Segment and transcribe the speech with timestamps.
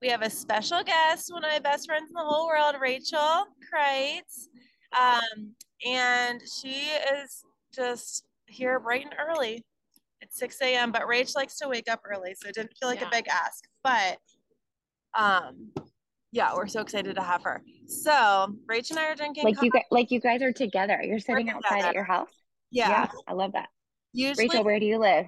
[0.00, 3.44] we have a special guest, one of my best friends in the whole world, Rachel
[3.68, 4.48] Crites.
[4.98, 5.52] Um,
[5.86, 6.90] and she
[7.22, 7.42] is
[7.74, 9.64] just here bright and early.
[10.20, 13.00] It's 6 a.m., but Rach likes to wake up early, so it didn't feel like
[13.00, 13.08] Yeah.
[13.08, 13.64] a big ask.
[13.84, 14.18] But
[15.18, 15.70] um,
[16.32, 17.62] yeah, we're so excited to have her.
[17.86, 19.66] So Rach and I are drinking like coffee.
[19.66, 21.88] you guys like you guys are together you're sitting outside together.
[21.88, 22.28] at your house
[22.70, 23.08] yeah.
[23.26, 23.68] i love that
[24.12, 25.24] Usually rachel where do you live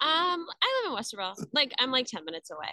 [0.00, 1.44] Um, I live in Westerville.
[1.52, 2.68] Like I'm like 10 minutes away.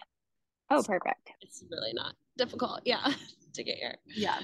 [0.69, 3.13] Oh perfect It's really not difficult, yeah,
[3.53, 3.97] to get here.
[4.05, 4.39] Yeah.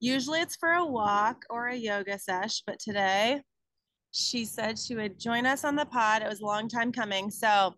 [0.00, 3.40] Usually it's for a walk or a yoga sesh, but today
[4.12, 6.22] she said she would join us on the pod.
[6.22, 7.30] It was a long time coming.
[7.30, 7.74] So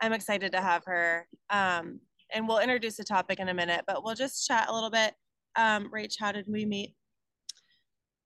[0.00, 1.26] I'm excited to have her.
[1.50, 2.00] Um,
[2.32, 5.14] and we'll introduce the topic in a minute, but we'll just chat a little bit.
[5.56, 6.94] Um, Rach, how did we meet?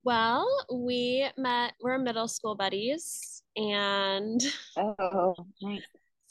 [0.05, 4.43] Well, we met, we're middle school buddies, and
[4.77, 5.83] oh nice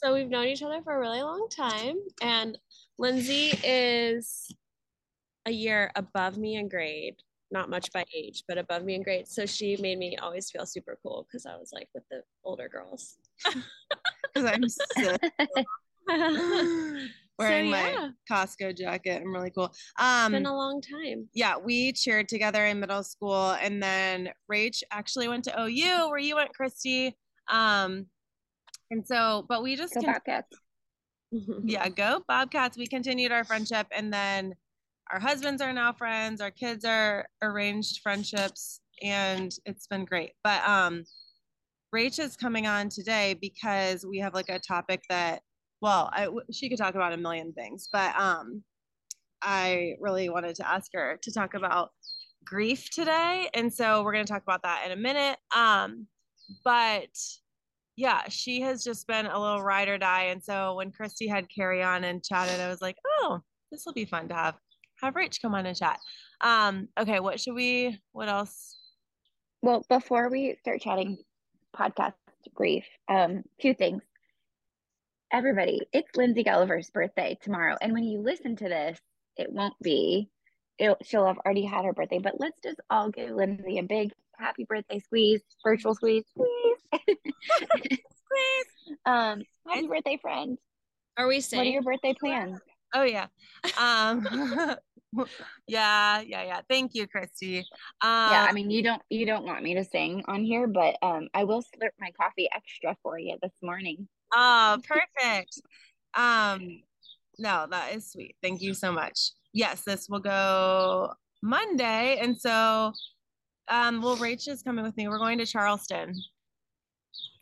[0.02, 1.96] so we've known each other for a really long time.
[2.20, 2.58] And
[2.98, 4.48] Lindsay is
[5.46, 7.16] a year above me in grade,
[7.50, 9.28] not much by age, but above me in grade.
[9.28, 12.68] So she made me always feel super cool because I was like with the older
[12.68, 13.16] girls.
[14.34, 15.16] Because I'm so
[17.38, 18.08] wearing my yeah.
[18.30, 19.20] Costco jacket.
[19.22, 19.66] I'm really cool.
[19.66, 21.28] It's Um, been a long time.
[21.34, 26.18] yeah, we cheered together in middle school, and then Rach actually went to OU, where
[26.18, 27.14] you went, Christy.
[27.50, 28.06] Um,
[28.92, 30.58] and so, but we just go con- Bobcats.
[31.64, 32.76] yeah, go Bobcats.
[32.76, 34.54] We continued our friendship, and then
[35.10, 36.40] our husbands are now friends.
[36.42, 40.32] Our kids are arranged friendships, and it's been great.
[40.44, 41.04] But um,
[41.94, 45.40] Rach is coming on today because we have like a topic that,
[45.80, 48.62] well, I w- she could talk about a million things, but um,
[49.40, 51.92] I really wanted to ask her to talk about
[52.44, 55.38] grief today, and so we're going to talk about that in a minute.
[55.56, 56.08] Um,
[56.62, 57.08] but
[58.02, 60.24] yeah, she has just been a little ride or die.
[60.24, 63.40] And so when Christy had carry on and chatted, I was like, oh,
[63.70, 64.54] this will be fun to have
[65.00, 65.98] have Rach come on and chat.
[66.40, 68.76] Um, okay, what should we what else?
[69.62, 71.16] well before we start chatting
[71.74, 72.14] podcast
[72.54, 74.02] grief um two things
[75.32, 78.98] everybody it's lindsay gulliver's birthday tomorrow and when you listen to this
[79.36, 80.28] it won't be
[80.78, 84.10] it she'll have already had her birthday but let's just all give lindsay a big
[84.42, 86.78] happy birthday squeeze virtual squeeze squeeze
[89.06, 90.58] um happy birthday friend
[91.16, 91.60] Are we saying?
[91.60, 92.58] what are your birthday plans
[92.94, 93.28] Oh yeah.
[93.80, 94.26] Um
[95.66, 96.60] yeah, yeah, yeah.
[96.68, 97.60] Thank you, Christy.
[98.02, 100.96] Um yeah i mean you don't you don't want me to sing on here but
[101.02, 105.60] um i will slurp my coffee extra for you this morning oh perfect.
[106.14, 106.82] Um
[107.38, 108.36] no, that is sweet.
[108.42, 109.30] Thank you so much.
[109.54, 112.18] Yes, this will go Monday.
[112.20, 112.92] And so
[113.68, 115.08] um well Rach is coming with me.
[115.08, 116.14] We're going to Charleston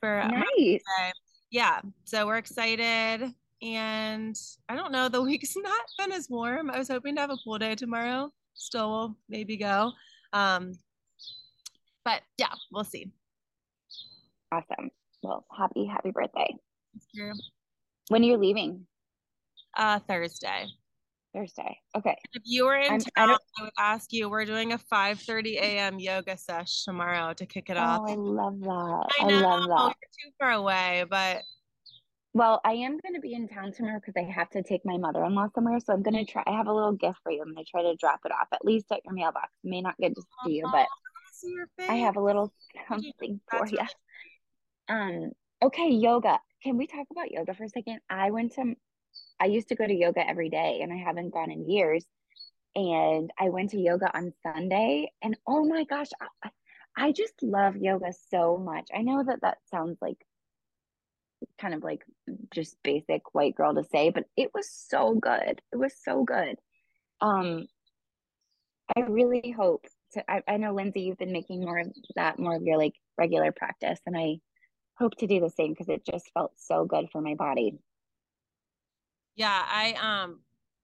[0.01, 0.81] for nice
[1.51, 1.81] Yeah.
[2.05, 3.33] So we're excited.
[3.63, 4.37] And
[4.69, 6.71] I don't know, the week's not been as warm.
[6.71, 8.31] I was hoping to have a pool day tomorrow.
[8.55, 9.93] Still will maybe go.
[10.33, 10.73] Um,
[12.05, 13.11] but yeah, we'll see.
[14.53, 14.91] awesome
[15.23, 16.49] well happy happy birthday
[18.09, 18.87] when are you're leaving
[19.77, 20.67] Uh, Thursday.
[21.35, 24.29] Thursday okay If you were in I'm- town, don't- I would ask you.
[24.29, 25.99] We're doing a 5:30 a.m.
[25.99, 28.01] yoga sesh tomorrow to kick it off.
[28.05, 31.43] oh i love that I i, love that you're too far away, but
[32.33, 34.97] well i am going to be in town tomorrow because i have to take my
[34.97, 37.53] mother-in-law somewhere so i'm going to try i have a little gift for you i'm
[37.53, 39.97] going to try to drop it off at least at your mailbox it may not
[39.99, 40.87] get to see you but
[41.33, 41.89] see your face.
[41.91, 42.53] I have a little
[42.89, 43.78] something for you.
[44.89, 45.31] Um,
[45.63, 46.39] okay, yoga.
[46.63, 48.01] Can we talk about yoga for a second?
[48.10, 48.75] I went to,
[49.41, 52.04] I used to go to yoga every day and I haven't gone in years.
[52.77, 56.10] And I went to yoga on Sunday and oh my gosh,
[56.42, 56.51] I,
[56.97, 58.89] I just love yoga so much.
[58.95, 60.19] I know that that sounds like
[61.60, 62.04] kind of like
[62.53, 65.60] just basic white girl to say, but it was so good.
[65.72, 66.57] It was so good.
[67.21, 67.66] Um,
[68.97, 72.57] I really hope to, I, I know Lindsay, you've been making more of that, more
[72.57, 74.39] of your like regular practice, and I
[74.98, 77.78] hope to do the same because it just felt so good for my body.
[79.36, 80.41] Yeah, I um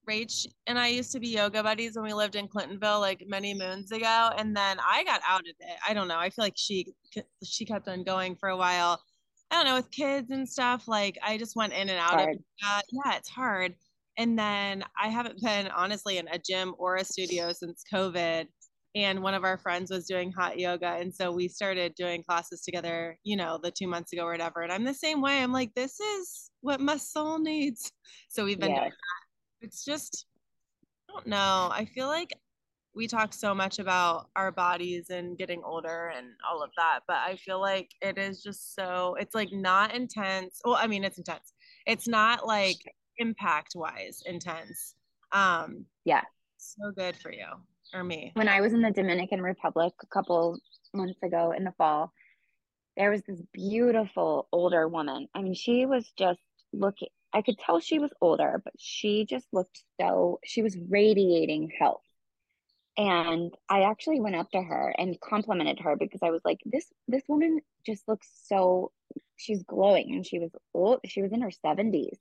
[0.09, 3.55] Rach and I used to be yoga buddies when we lived in Clintonville like many
[3.55, 5.77] moons ago and then I got out of it.
[5.87, 6.19] I don't know.
[6.19, 6.95] I feel like she
[7.45, 9.03] she kept on going for a while.
[9.51, 12.37] I don't know with kids and stuff like I just went in and out Hard.
[12.37, 13.75] of uh, yeah, it's hard.
[14.17, 18.47] and then I haven't been honestly in a gym or a studio since COVID.
[18.97, 20.97] And one of our friends was doing hot yoga.
[20.99, 24.63] And so we started doing classes together, you know, the two months ago or whatever.
[24.63, 25.43] And I'm the same way.
[25.43, 27.93] I'm like, this is what my soul needs.
[28.31, 28.93] So we've been that.
[29.61, 30.25] It's just,
[31.11, 31.69] I don't know.
[31.71, 32.33] I feel like
[32.95, 37.01] we talk so much about our bodies and getting older and all of that.
[37.07, 40.63] But I feel like it is just so, it's like not intense.
[40.65, 41.53] Well, I mean, it's intense.
[41.87, 42.79] It's not like
[43.19, 44.95] impact wise intense.
[45.33, 46.23] Um, Yeah.
[46.57, 47.45] So good for you
[47.95, 48.33] or me.
[48.35, 50.59] when I was in the Dominican Republic a couple
[50.95, 52.13] months ago in the fall,
[52.97, 55.29] there was this beautiful older woman.
[55.35, 56.41] I mean, she was just
[56.73, 61.71] looking, I could tell she was older, but she just looked so, she was radiating
[61.79, 62.03] health.
[62.99, 66.87] And I actually went up to her and complimented her because I was like, this
[67.09, 68.91] this woman just looks so
[69.37, 72.17] she's glowing and she was old, she was in her 70s.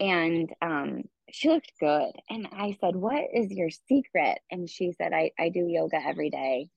[0.00, 1.02] And um
[1.32, 2.12] she looked good.
[2.28, 4.38] And I said, What is your secret?
[4.50, 6.68] And she said, I, I do yoga every day,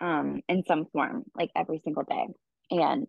[0.00, 2.26] um, in some form, like every single day.
[2.70, 3.08] And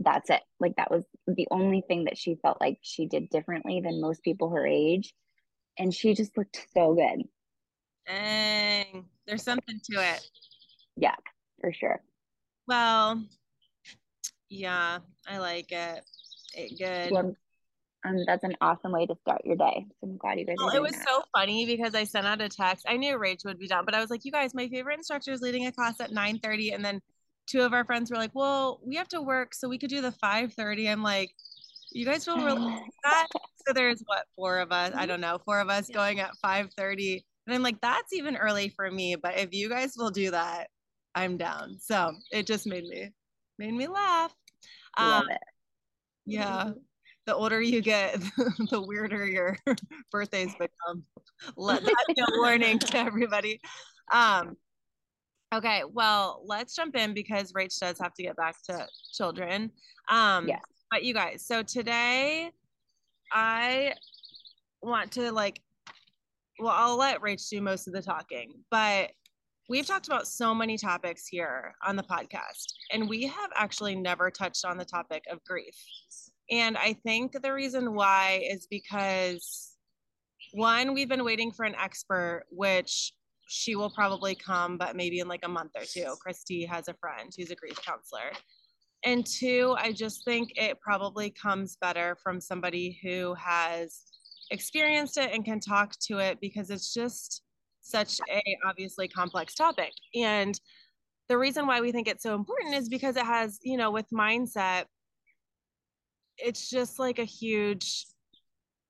[0.00, 0.42] that's it.
[0.58, 4.22] Like that was the only thing that she felt like she did differently than most
[4.22, 5.14] people her age.
[5.78, 7.22] And she just looked so good.
[8.06, 10.28] Dang, there's something to it.
[10.96, 11.16] Yeah,
[11.60, 12.02] for sure.
[12.66, 13.22] Well,
[14.48, 14.98] yeah,
[15.28, 16.04] I like it.
[16.54, 17.12] It good.
[17.12, 17.36] Well,
[18.06, 19.86] um, that's an awesome way to start your day.
[20.00, 21.06] So I'm glad you guys Well, it was that.
[21.08, 22.86] so funny because I sent out a text.
[22.88, 25.32] I knew Rach would be down, but I was like, "You guys, my favorite instructor
[25.32, 27.00] is leading a class at 9:30," and then
[27.46, 30.00] two of our friends were like, "Well, we have to work, so we could do
[30.00, 31.30] the 5:30." I'm like,
[31.90, 32.56] "You guys feel really
[33.04, 33.28] that?"
[33.66, 34.92] So there's what four of us?
[34.96, 35.94] I don't know, four of us Yeah.
[35.96, 39.94] going at 5:30, and I'm like, "That's even early for me." But if you guys
[39.96, 40.68] will do that,
[41.14, 41.78] I'm down.
[41.80, 43.10] So it just made me
[43.58, 44.34] made me laugh.
[44.98, 45.42] Love Um, it.
[46.26, 46.70] yeah.
[47.26, 48.20] The older you get,
[48.70, 49.58] the weirder your
[50.12, 51.04] birthdays become.
[51.56, 53.60] Let that be a warning to everybody.
[54.12, 54.56] Um,
[55.54, 59.70] okay, well, let's jump in because Rach does have to get back to children.
[60.08, 60.60] Um, Yes.
[60.90, 62.52] But you guys, so today
[63.32, 63.92] I
[64.82, 65.60] want to like,
[66.60, 69.10] well, I'll let Rach do most of the talking, but
[69.68, 74.30] we've talked about so many topics here on the podcast, and we have actually never
[74.30, 75.74] touched on the topic of grief.
[76.50, 79.72] And I think the reason why is because
[80.52, 83.12] one, we've been waiting for an expert, which
[83.48, 86.14] she will probably come, but maybe in like a month or two.
[86.20, 88.32] Christy has a friend who's a grief counselor.
[89.04, 94.02] And two, I just think it probably comes better from somebody who has
[94.50, 97.42] experienced it and can talk to it because it's just
[97.82, 99.92] such a obviously complex topic.
[100.14, 100.58] And
[101.28, 104.06] the reason why we think it's so important is because it has, you know, with
[104.10, 104.84] mindset,
[106.38, 108.06] it's just like a huge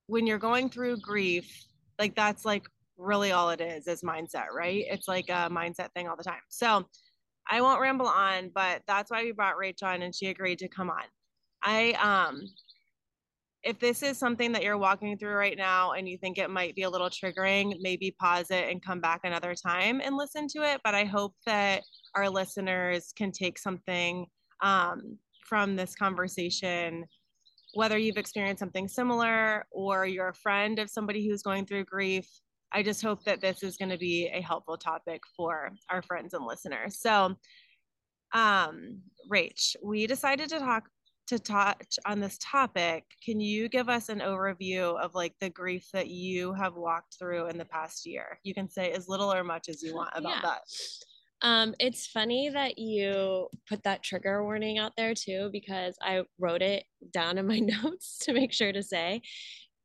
[0.07, 1.65] when you're going through grief,
[1.99, 2.67] like that's like
[2.97, 4.85] really all it is is mindset, right?
[4.89, 6.41] It's like a mindset thing all the time.
[6.49, 6.87] So
[7.49, 10.69] I won't ramble on, but that's why we brought Rach on and she agreed to
[10.69, 11.05] come on.
[11.63, 12.43] I um
[13.67, 16.77] if this is something that you're walking through right now and you think it might
[16.77, 20.63] be a little triggering, maybe pause it and come back another time and listen to
[20.63, 20.81] it.
[20.85, 21.83] But I hope that
[22.15, 24.27] our listeners can take something
[24.63, 27.05] um, from this conversation,
[27.77, 32.27] whether you've experienced something similar or you're a friend of somebody who's going through grief.
[32.73, 36.33] I just hope that this is going to be a helpful topic for our friends
[36.33, 36.99] and listeners.
[36.99, 37.37] So,
[38.33, 40.89] um, Rach, we decided to talk
[41.27, 43.05] to touch on this topic.
[43.23, 47.49] Can you give us an overview of like the grief that you have walked through
[47.49, 48.39] in the past year?
[48.43, 50.41] You can say as little or much as you want about Yeah.
[50.43, 50.63] that.
[51.47, 56.61] Um, it's funny that you put that trigger warning out there too, because I wrote
[56.61, 59.23] it down in my notes to make sure to say,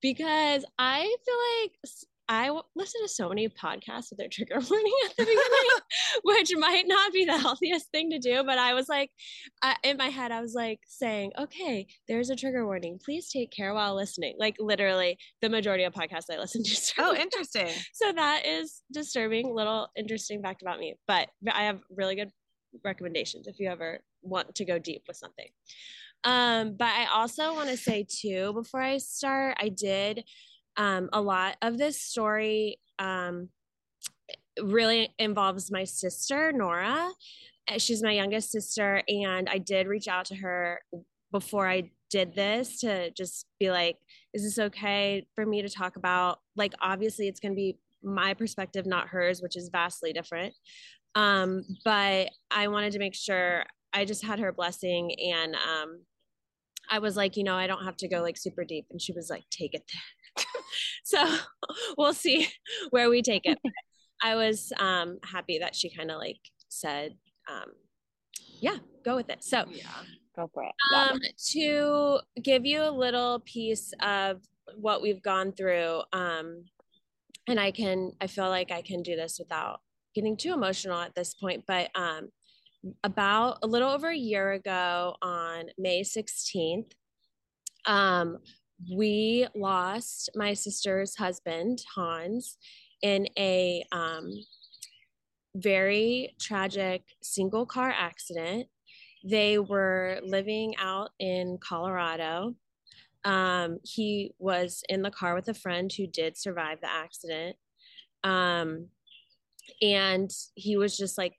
[0.02, 1.74] because I feel like
[2.32, 5.70] I w- listen to so many podcasts with their trigger warning at the beginning,
[6.24, 8.44] which might not be the healthiest thing to do.
[8.44, 9.12] But I was like,
[9.62, 13.00] I, in my head, I was like saying, okay, there's a trigger warning.
[13.04, 14.36] Please take care while listening.
[14.40, 16.82] Like literally, the majority of podcasts I listen to.
[17.00, 17.68] Oh, interesting.
[17.94, 22.30] so that is disturbing little interesting fact about me but i have really good
[22.84, 25.48] recommendations if you ever want to go deep with something
[26.24, 30.24] um but i also want to say too before i start i did
[30.78, 33.50] um a lot of this story um
[34.62, 37.10] really involves my sister nora.
[37.68, 40.82] Uh, she's my youngest sister and i did reach out to her
[41.32, 43.98] before i did this to just be like
[44.34, 46.40] is this okay for me to talk about?
[46.56, 50.54] Like obviously it's going to be my perspective not hers which is vastly different.
[51.16, 53.64] Um but i wanted to make sure
[53.94, 56.02] i just had her blessing and um
[56.90, 58.86] i was like you know i don't have to go like super deep.
[58.92, 59.84] And she was like take it
[61.04, 61.24] so
[61.98, 62.48] we'll see
[62.90, 63.60] where we take it.
[64.24, 67.16] I was um, happy that she kind of like said,
[67.50, 67.72] um,
[68.60, 69.44] yeah, go with it.
[69.44, 69.86] So Yeah.
[70.36, 70.72] Go for it.
[70.96, 71.20] um,
[71.52, 74.42] to give you a little piece of
[74.78, 76.64] what we've gone through, um,
[77.48, 79.82] and I can, I feel like I can do this without
[80.16, 82.30] getting too emotional at this point, but um,
[83.04, 86.92] about a little over a year ago on May 16th,
[87.86, 88.38] um,
[88.90, 92.58] we lost my sister's husband, Hans,
[93.02, 94.32] in a um,
[95.56, 98.68] very tragic single car accident.
[99.24, 102.56] They were living out in Colorado.
[103.24, 107.56] Um, he was in the car with a friend who did survive the accident.
[108.24, 108.88] Um,
[109.82, 111.34] and he was just like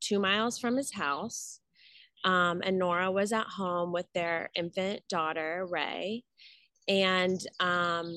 [0.00, 1.60] two miles from his house.
[2.24, 6.24] Um, and Nora was at home with their infant daughter, Ray.
[6.88, 8.14] And um,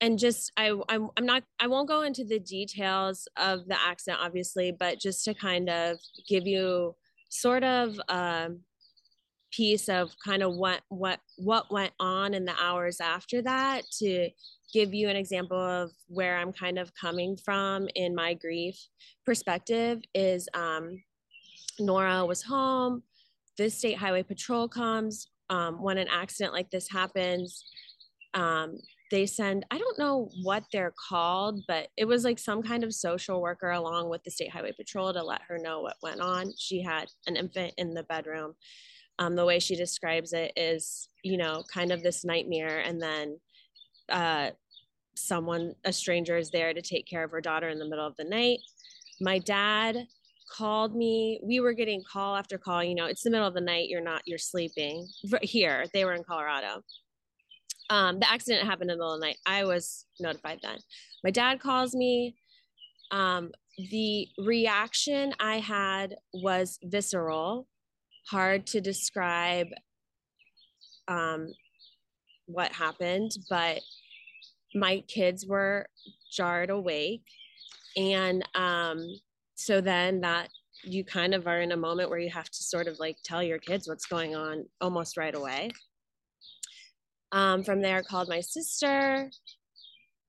[0.00, 4.22] and just I I'm, I'm not I won't go into the details of the accident
[4.22, 6.94] obviously, but just to kind of give you
[7.28, 8.60] sort of um
[9.52, 14.30] piece of kind of what what what went on in the hours after that to
[14.72, 18.78] give you an example of where I'm kind of coming from in my grief
[19.26, 21.02] perspective is um
[21.80, 23.02] Nora was home
[23.58, 27.64] the state highway patrol comes um, when an accident like this happens
[28.34, 28.78] um,
[29.10, 32.94] they send i don't know what they're called but it was like some kind of
[32.94, 36.52] social worker along with the state highway patrol to let her know what went on.
[36.58, 38.54] She had an infant in the bedroom.
[39.18, 43.38] Um, the way she describes it is you know kind of this nightmare and then
[44.08, 44.50] uh,
[45.14, 48.16] someone a stranger is there to take care of her daughter in the middle of
[48.16, 48.60] the night.
[49.20, 50.06] My dad
[50.50, 53.60] called me we were getting call after call you know it's the middle of the
[53.60, 55.06] night you're not you're sleeping
[55.42, 56.82] here they were in colorado
[57.90, 59.38] um, the accident happened in the middle of the night.
[59.44, 60.78] I was notified then.
[61.24, 62.36] My dad calls me.
[63.10, 63.50] Um,
[63.90, 67.66] the reaction I had was visceral,
[68.30, 69.66] hard to describe
[71.08, 71.52] um,
[72.46, 73.80] what happened, but
[74.74, 75.86] my kids were
[76.32, 77.24] jarred awake.
[77.96, 79.04] And um,
[79.60, 80.48] so then that
[80.82, 83.42] you kind of are in a moment where you have to sort of like tell
[83.42, 85.70] your kids what's going on almost right away.
[87.32, 89.30] Um, from there, called my sister.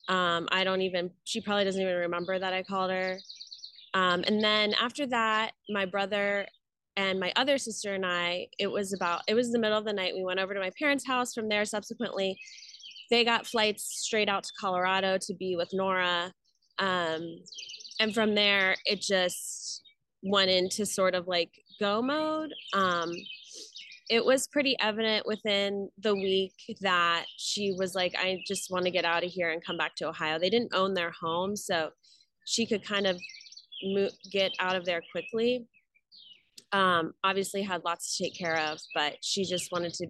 [0.09, 3.17] Um, I don't even, she probably doesn't even remember that I called her.
[3.93, 6.45] Um, and then after that, my brother
[6.97, 9.93] and my other sister and I, it was about, it was the middle of the
[9.93, 10.13] night.
[10.13, 11.33] We went over to my parents' house.
[11.33, 12.37] From there, subsequently,
[13.09, 16.33] they got flights straight out to Colorado to be with Nora.
[18.01, 19.83] And from there, it just
[20.23, 22.51] went into sort of like go mode.
[22.73, 23.11] Um,
[24.09, 28.91] it was pretty evident within the week that she was like, I just want to
[28.91, 30.39] get out of here and come back to Ohio.
[30.39, 31.91] They didn't own their home, so
[32.43, 33.21] she could kind of
[34.31, 35.67] get out of there quickly.
[36.71, 40.07] Um, obviously, had lots to take care of, but she just wanted to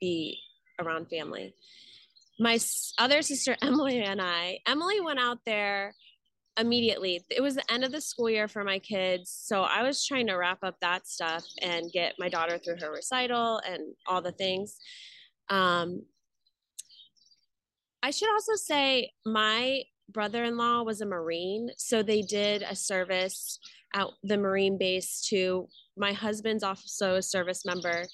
[0.00, 0.38] be
[0.80, 1.54] around family.
[2.40, 2.58] My
[2.96, 5.92] other sister, Emily, and I, Emily went out there
[6.58, 7.24] immediately.
[7.30, 9.30] It was the end of the school year for my kids.
[9.30, 12.90] So I was trying to wrap up that stuff and get my daughter through her
[12.90, 14.78] recital and all the things.
[15.48, 16.02] Um,
[18.02, 21.70] I should also say my brother in law was a Marine.
[21.76, 23.58] So they did a service
[23.94, 25.66] at the Marine base too.
[25.96, 28.04] My husband's also a service member.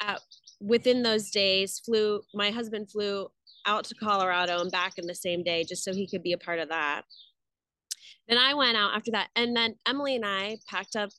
[0.00, 0.20] At,
[0.60, 3.28] within those days, flew, my husband flew
[3.66, 6.38] out to Colorado and back in the same day just so he could be a
[6.38, 7.02] part of that.
[8.28, 9.28] Then I went out after that.
[9.36, 11.10] And then Emily and I packed up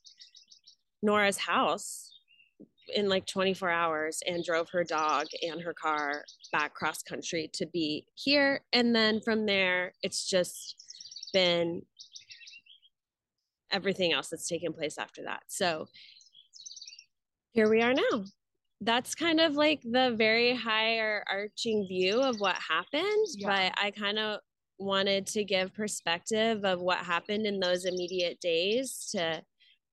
[1.02, 2.12] Nora's house
[2.94, 7.66] in like 24 hours and drove her dog and her car back cross country to
[7.66, 8.62] be here.
[8.74, 10.76] And then from there, it's just
[11.34, 11.82] been
[13.72, 15.44] everything else that's taken place after that.
[15.48, 15.88] So
[17.54, 18.24] here we are now.
[18.82, 23.48] That's kind of like the very higher arching view of what happened, Yeah.
[23.74, 24.42] but I kind of
[24.78, 29.42] wanted to give perspective of what happened in those immediate days to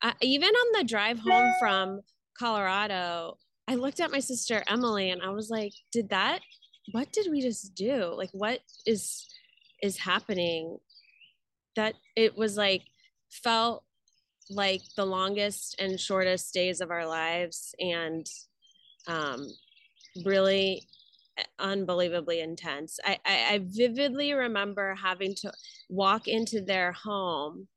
[0.02, 2.00] uh, even on the drive home from
[2.36, 6.40] Colorado, I looked at my sister Emily and I was like, did that
[6.90, 8.12] what did we just do?
[8.16, 9.26] Like what is
[9.82, 10.78] is happening?
[11.76, 12.82] That it was like
[13.30, 13.84] felt
[14.50, 18.26] like the longest and shortest days of our lives and
[19.06, 19.46] um
[20.24, 20.86] really
[21.58, 22.98] unbelievably intense.
[23.04, 25.52] I, I, I vividly remember having to
[25.88, 27.68] walk into their home.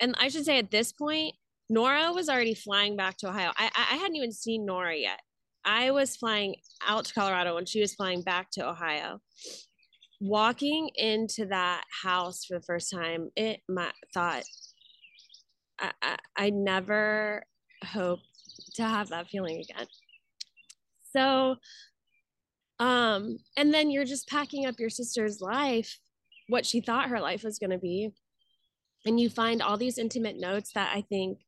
[0.00, 1.34] And I should say at this point,
[1.68, 3.52] Nora was already flying back to Ohio.
[3.56, 5.20] I, I hadn't even seen Nora yet.
[5.64, 9.20] I was flying out to Colorado when she was flying back to Ohio.
[10.20, 14.44] Walking into that house for the first time, it my thought
[15.78, 17.44] I, I, I never
[17.84, 18.20] hope
[18.74, 19.86] to have that feeling again.
[21.12, 21.56] So
[22.80, 25.98] um and then you're just packing up your sister's life
[26.48, 28.10] what she thought her life was going to be.
[29.06, 31.38] And you find all these intimate notes that i think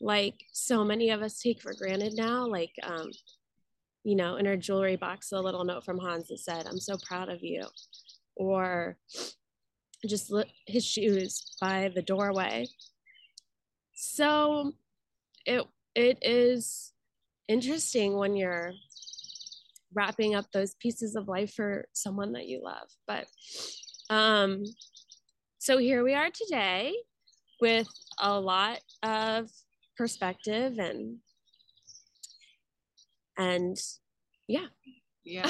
[0.00, 3.10] like so many of us take for granted now like um
[4.02, 6.96] you know in her jewelry box a little note from hans that said i'm so
[7.06, 7.64] proud of you
[8.34, 8.96] or
[10.06, 12.66] just look, his shoes by the doorway.
[13.94, 14.72] So
[15.46, 16.92] it it is
[17.48, 18.72] interesting when you're
[19.94, 22.88] wrapping up those pieces of life for someone that you love.
[23.06, 23.26] But
[24.10, 24.64] um
[25.58, 26.94] so here we are today
[27.60, 27.86] with
[28.20, 29.48] a lot of
[29.96, 31.18] perspective and
[33.38, 33.76] and
[34.48, 34.66] yeah.
[35.24, 35.48] Yeah.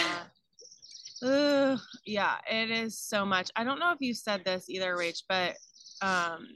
[1.25, 3.51] Ooh, yeah it is so much.
[3.57, 5.57] I don't know if you said this either rach but
[6.03, 6.47] um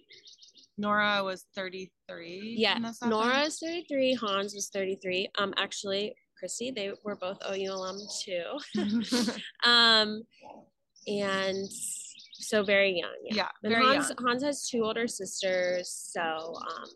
[0.78, 7.16] nora was 33 yeah nora is 33 hans was 33 um actually chrissy they were
[7.16, 8.58] both ou alum too
[9.64, 10.22] um
[11.08, 11.68] and
[12.38, 13.16] so very young.
[13.24, 14.26] Yeah, yeah very Hans, young.
[14.26, 16.88] Hans has two older sisters, so um,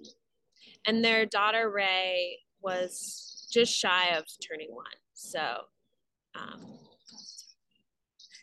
[0.86, 4.84] and their daughter Ray was just shy of turning one.
[5.14, 5.40] So
[6.38, 6.78] um,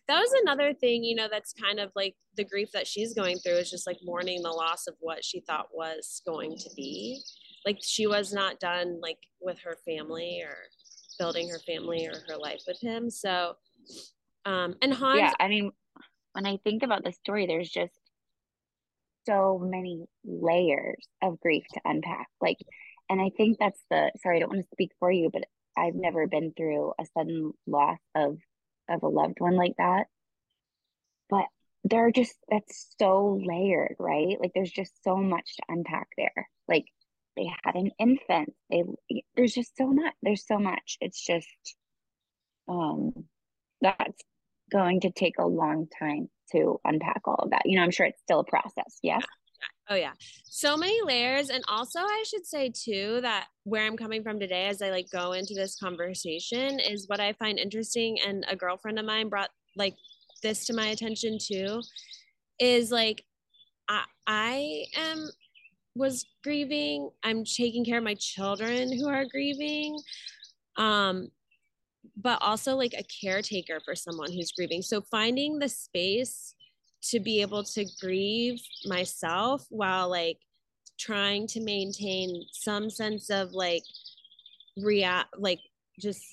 [0.07, 3.37] that was another thing, you know, that's kind of like the grief that she's going
[3.39, 7.21] through is just like mourning the loss of what she thought was going to be.
[7.65, 10.55] Like she was not done like with her family or
[11.17, 13.09] building her family or her life with him.
[13.09, 13.55] So
[14.45, 15.71] um and Hans Yeah, I mean
[16.33, 17.99] when I think about the story, there's just
[19.25, 22.27] so many layers of grief to unpack.
[22.41, 22.57] Like,
[23.09, 25.43] and I think that's the sorry, I don't want to speak for you, but
[25.77, 28.37] I've never been through a sudden loss of
[28.89, 30.05] of a loved one like that.
[31.29, 31.45] But
[31.83, 34.37] there are just that's so layered, right?
[34.39, 36.49] Like there's just so much to unpack there.
[36.67, 36.85] Like
[37.37, 38.53] they had an infant.
[38.69, 38.83] They
[39.35, 40.13] there's just so much.
[40.21, 40.97] There's so much.
[40.99, 41.75] It's just
[42.67, 43.13] um
[43.81, 44.21] that's
[44.71, 47.61] going to take a long time to unpack all of that.
[47.65, 48.99] You know, I'm sure it's still a process.
[49.01, 49.23] Yes.
[49.89, 50.11] Oh yeah.
[50.45, 51.49] So many layers.
[51.49, 55.09] And also I should say too that where I'm coming from today as I like
[55.11, 59.49] go into this conversation is what I find interesting and a girlfriend of mine brought
[59.75, 59.95] like
[60.43, 61.81] this to my attention too
[62.59, 63.23] is like
[63.87, 65.29] I I am
[65.97, 67.09] was grieving.
[67.23, 69.97] I'm taking care of my children who are grieving.
[70.77, 71.29] Um
[72.15, 74.81] but also like a caretaker for someone who's grieving.
[74.81, 76.55] So finding the space
[77.03, 80.39] to be able to grieve myself while like
[80.99, 83.83] trying to maintain some sense of like
[84.77, 85.59] react like
[85.99, 86.23] just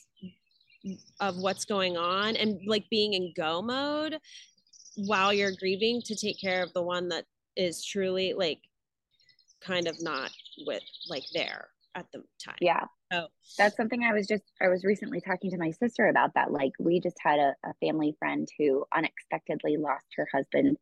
[1.20, 4.18] of what's going on and like being in go mode
[4.96, 7.24] while you're grieving to take care of the one that
[7.56, 8.60] is truly like
[9.64, 10.30] kind of not
[10.66, 12.56] with like there at the time.
[12.60, 12.84] Yeah.
[13.12, 13.26] Oh.
[13.58, 16.50] That's something I was just I was recently talking to my sister about that.
[16.50, 20.76] Like we just had a, a family friend who unexpectedly lost her husband.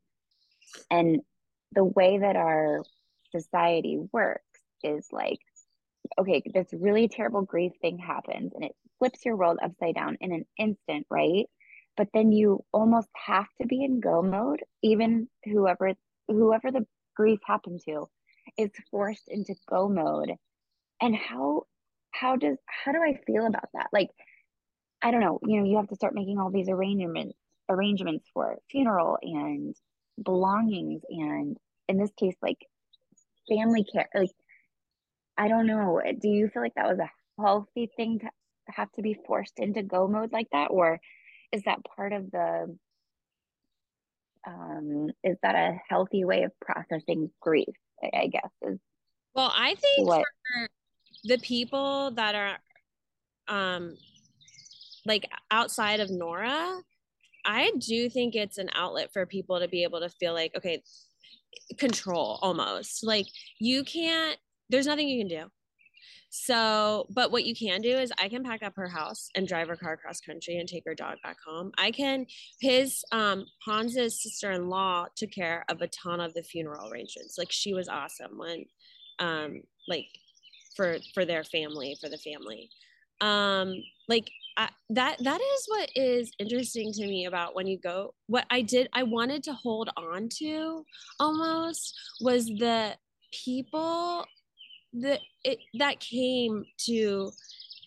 [0.91, 1.21] And
[1.73, 2.83] the way that our
[3.35, 4.43] society works
[4.83, 5.39] is like,
[6.19, 10.33] okay, this really terrible grief thing happens and it flips your world upside down in
[10.33, 11.47] an instant, right?
[11.97, 15.93] But then you almost have to be in go mode, even whoever
[16.29, 18.09] whoever the grief happened to
[18.59, 20.33] is forced into go mode.
[21.01, 21.65] And how
[22.11, 23.89] how does how do i feel about that?
[23.93, 24.11] Like
[25.03, 27.37] i don't know you know you have to start making all these arrangements
[27.69, 29.75] arrangements for funeral and
[30.23, 31.57] belongings and
[31.89, 32.59] in this case like
[33.49, 34.31] family care like
[35.39, 37.11] i don't know do you feel like that was a
[37.41, 38.27] healthy thing to
[38.69, 40.69] have to be forced into go mode like that?
[40.71, 41.01] Or
[41.53, 42.77] is that part of the
[44.47, 48.79] um is that a healthy way of processing grief i, guess is
[49.35, 50.69] well i think what, for
[51.25, 52.59] the people that are
[53.49, 53.97] um
[55.07, 56.81] like outside of Nora,
[57.45, 60.83] I do think it's an outlet for people to be able to feel like, okay,
[61.79, 63.05] control almost.
[63.05, 63.27] Like
[63.59, 64.39] you can't,
[64.71, 65.51] there's nothing you can do.
[66.35, 69.69] So, but what you can do is I can pack up her house and drive
[69.69, 71.73] her car across country and take her dog back home.
[71.77, 72.25] I can,
[72.59, 77.37] his, um, Hans's sister-in-law took care of a ton of the funeral arrangements.
[77.37, 78.65] Like she was awesome when,
[79.19, 80.07] um, like
[80.75, 82.71] for for their family for the family
[83.21, 83.75] um
[84.09, 88.47] like I, that that is what is interesting to me about when you go what
[88.51, 90.85] i did i wanted to hold on to
[91.19, 92.97] almost was the
[93.33, 94.27] people
[94.95, 97.31] that it that came to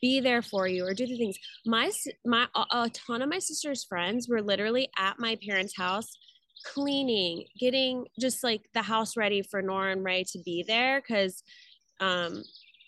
[0.01, 1.37] be there for you or do the things.
[1.65, 1.91] My
[2.25, 6.17] my a ton of my sister's friends were literally at my parents house
[6.65, 11.43] cleaning getting just like the house ready for nora and ray to be there because
[11.99, 12.41] um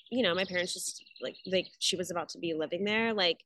[0.10, 3.38] you know my parents just like like she was about to be living there like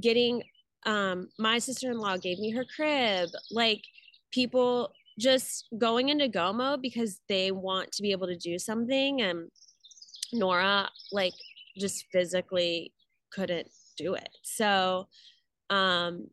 [0.00, 0.42] getting
[0.84, 3.82] um my sister-in-law gave me her crib like
[4.30, 9.22] people just going into go mode because they want to be able to do something
[9.22, 9.50] and
[10.32, 11.34] nora like
[11.78, 12.92] just physically
[13.32, 14.28] couldn't do it.
[14.42, 15.08] So
[15.70, 16.28] um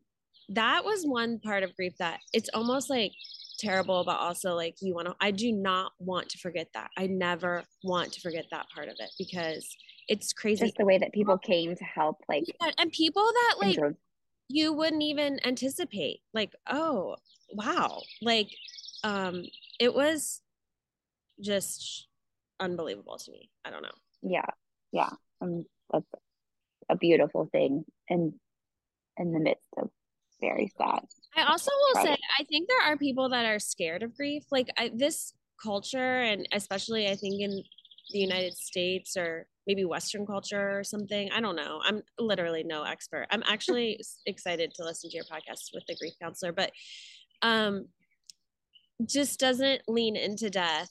[0.50, 3.12] that was one part of grief that it's almost like
[3.58, 6.90] terrible but also like you want to i do not want to forget that.
[6.96, 9.68] I never want to forget that part of it because
[10.08, 10.64] it's crazy.
[10.64, 13.78] Just the way that people came to help like yeah, and people that like
[14.48, 17.16] you wouldn't even anticipate like oh
[17.52, 18.48] wow like
[19.04, 19.44] um
[19.78, 20.40] it was
[21.40, 22.08] just
[22.60, 23.50] unbelievable to me.
[23.64, 23.88] I don't know.
[24.22, 24.46] Yeah.
[24.92, 25.10] Yeah.
[25.40, 26.06] Um, that's
[26.90, 28.32] a beautiful thing and
[29.16, 29.88] in the midst of
[30.40, 31.00] very sad
[31.36, 34.44] i also will say i think there are people that are scared of grief.
[34.50, 37.62] Like I, this culture and especially i think in
[38.12, 41.80] the united states or maybe western culture or something i don't know.
[41.84, 43.26] I'm literally no expert.
[43.30, 46.72] I'm actually excited to listen to your podcast with the grief counselor but
[47.42, 47.86] um
[49.06, 50.88] just doesn't lean into death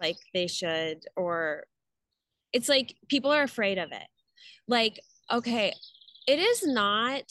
[0.00, 1.64] like they should or
[2.52, 4.06] it's like people are afraid of it.
[4.68, 5.00] Like
[5.30, 5.72] okay
[6.26, 7.24] it is not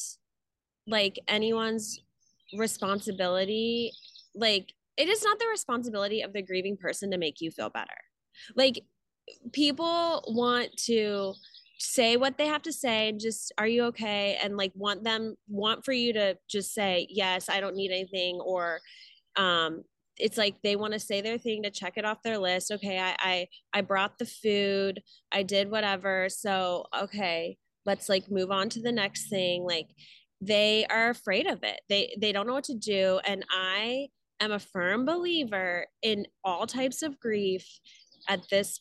[0.88, 2.02] like anyone's
[2.58, 3.92] responsibility
[4.36, 7.88] like it is not the responsibility of the grieving person to make you feel better.
[8.56, 8.84] Like
[9.54, 11.34] people want to
[11.80, 14.38] say what they have to say and just are you okay?
[14.44, 18.40] and like want them want for you to just say yes i don't need anything
[18.40, 18.80] or
[19.36, 19.84] um
[20.22, 22.72] it's like they want to say their thing to check it off their list.
[22.72, 28.52] Okay I, I i brought the food i did whatever so okay let's like move
[28.52, 29.64] on to the next thing.
[29.64, 29.88] Like
[30.40, 31.82] they are afraid of it.
[31.90, 34.08] They they don't know what to do and i
[34.40, 37.66] am a firm believer in all types of grief
[38.28, 38.80] at this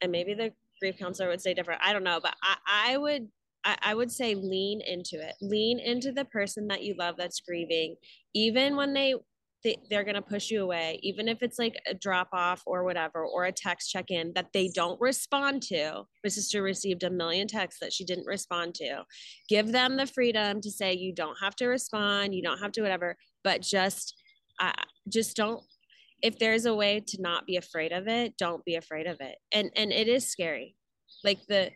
[0.00, 3.28] and maybe the grief counselor would say different i don't know but i, I would
[3.64, 5.34] I, I would say lean into it.
[5.40, 7.96] Lean into the person that you love that's grieving
[8.34, 9.14] even when they
[9.64, 12.84] they, they're going to push you away even if it's like a drop off or
[12.84, 16.02] whatever or a text check in that they don't respond to.
[16.24, 19.04] My sister received a million texts that she didn't respond to.
[19.48, 22.82] Give them the freedom to say you don't have to respond you don't have to
[22.82, 24.14] whatever but just
[24.60, 24.72] uh,
[25.08, 25.62] just don't
[26.22, 29.36] if there's a way to not be afraid of it don't be afraid of it.
[29.52, 30.76] And and it is scary.
[31.24, 31.70] Like the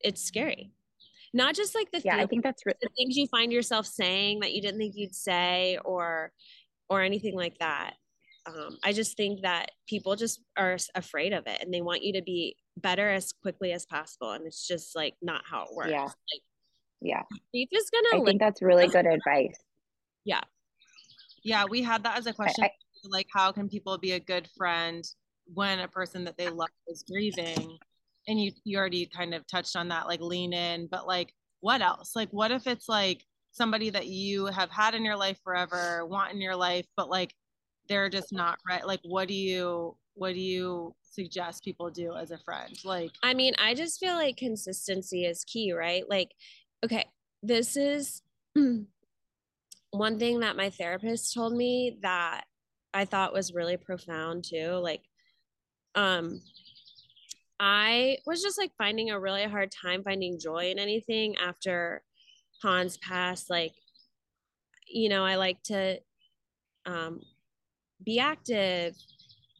[0.00, 0.72] it's scary.
[1.34, 4.40] Not just like the, yeah, I think that's re- the things you find yourself saying
[4.40, 6.30] that you didn't think you'd say or
[6.92, 7.94] or anything like that.
[8.46, 12.12] Um, I just think that people just are afraid of it and they want you
[12.14, 14.32] to be better as quickly as possible.
[14.32, 15.90] And it's just like not how it works.
[15.90, 16.04] Yeah.
[16.04, 16.42] Like,
[17.00, 17.22] yeah.
[17.52, 18.08] Grief is gonna.
[18.14, 19.58] I live- think that's really good advice.
[20.24, 20.40] Yeah.
[21.44, 22.64] Yeah, we had that as a question.
[22.64, 25.04] I, I, like, how can people be a good friend
[25.52, 27.78] when a person that they love is grieving?
[28.28, 31.80] And you you already kind of touched on that, like lean in, but like what
[31.80, 32.14] else?
[32.14, 36.32] Like, what if it's like somebody that you have had in your life forever, want
[36.32, 37.34] in your life, but like
[37.88, 38.86] they're just not right.
[38.86, 42.76] Like, what do you, what do you suggest people do as a friend?
[42.84, 46.08] Like, I mean, I just feel like consistency is key, right?
[46.08, 46.30] Like,
[46.84, 47.04] okay,
[47.42, 48.22] this is
[49.90, 52.44] one thing that my therapist told me that
[52.94, 54.80] I thought was really profound too.
[54.82, 55.02] Like,
[55.94, 56.40] um,
[57.60, 62.02] I was just like finding a really hard time finding joy in anything after
[62.62, 63.74] Hans passed, like,
[64.86, 65.98] you know, I like to
[66.86, 67.20] um,
[68.04, 68.94] be active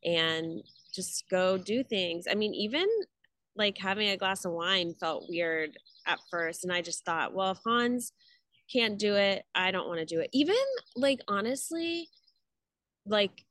[0.05, 0.63] and
[0.95, 2.27] just go do things.
[2.31, 2.87] I mean, even
[3.57, 6.65] like having a glass of wine felt weird at first.
[6.65, 8.13] And I just thought, well, if Hans
[8.73, 10.31] can't do it, I don't want to do it.
[10.33, 10.57] Even
[10.97, 12.09] like, honestly,
[13.07, 13.45] like,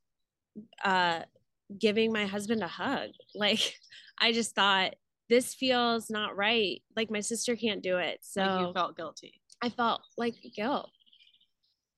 [0.84, 1.20] uh,
[1.78, 3.10] giving my husband a hug.
[3.34, 3.78] Like,
[4.18, 4.94] I just thought
[5.28, 6.82] this feels not right.
[6.94, 8.18] Like my sister can't do it.
[8.20, 9.40] So like you felt guilty.
[9.62, 10.90] I felt like guilt.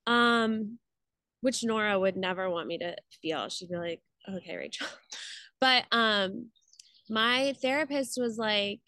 [0.06, 0.78] Um,
[1.40, 3.48] which Nora would never want me to feel.
[3.48, 4.86] She'd be like, okay, Rachel.
[5.60, 6.50] But um,
[7.08, 8.80] my therapist was like,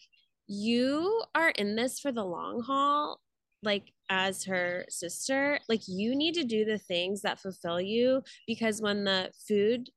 [0.46, 3.20] you are in this for the long haul,
[3.62, 5.58] like as her sister.
[5.70, 9.88] Like, you need to do the things that fulfill you because when the food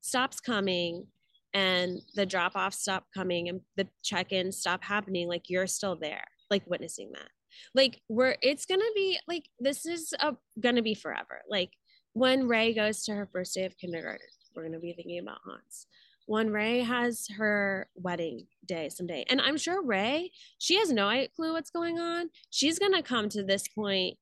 [0.00, 1.06] stops coming
[1.54, 5.96] and the drop off stop coming and the check in stop happening, like, you're still
[5.96, 7.30] there, like witnessing that
[7.74, 11.70] like we're it's gonna be like this is a, gonna be forever like
[12.12, 15.86] when ray goes to her first day of kindergarten we're gonna be thinking about hans
[16.26, 19.24] when Ray has her wedding day someday.
[19.30, 22.28] And I'm sure Ray, she has no clue what's going on.
[22.50, 24.18] She's to come to this point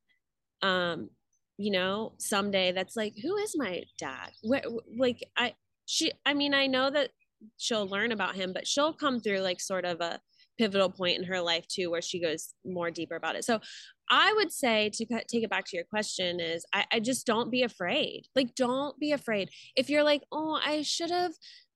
[0.63, 1.11] um
[1.59, 4.63] you know someday that's like who is my dad Where,
[4.99, 7.11] like i she i mean i know that
[7.59, 10.21] she'll learn about him but she'll come through like sort of a
[10.59, 13.45] pivotal point in her life too where she goes more deeper about it.
[13.45, 13.61] So
[14.09, 17.51] i would say to take it back to your question is I, I just don't
[17.51, 18.27] be afraid.
[18.35, 19.51] Like don't be afraid.
[19.77, 21.33] If you're like oh i should have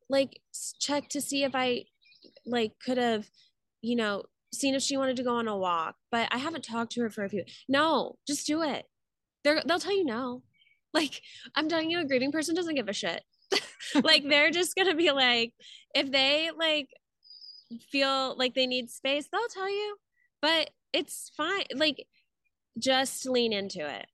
[0.08, 0.40] like
[0.80, 1.84] checked to see if i
[2.46, 3.28] like could have
[3.82, 6.92] you know seen if she wanted to go on a walk but i haven't talked
[6.92, 8.84] to her for a few no just do it.
[9.44, 10.42] They're they'll tell you no.
[10.92, 11.22] Like
[11.54, 13.22] i'm telling you a grieving person doesn't give a shit.
[14.04, 15.52] Like they're just gonna be like
[15.94, 16.88] if they like
[17.90, 19.96] feel like they need space they'll tell you
[20.42, 22.06] but it's fine like
[22.78, 24.06] just lean into it.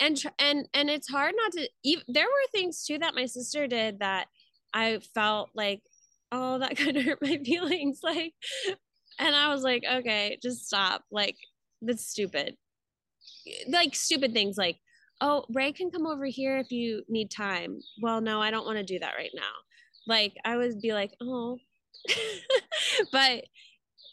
[0.00, 1.68] And and and it's hard not to
[2.08, 4.26] there were things too that my sister did that
[4.74, 5.82] i felt like
[6.32, 8.32] oh that could hurt my feelings like
[9.18, 11.36] and i was like okay just stop like
[11.82, 12.56] that's stupid.
[13.68, 14.78] Like stupid things like
[15.20, 17.78] oh ray can come over here if you need time.
[18.02, 19.52] Well no i don't want to do that right now.
[20.06, 21.58] Like i would be like oh
[23.12, 23.44] but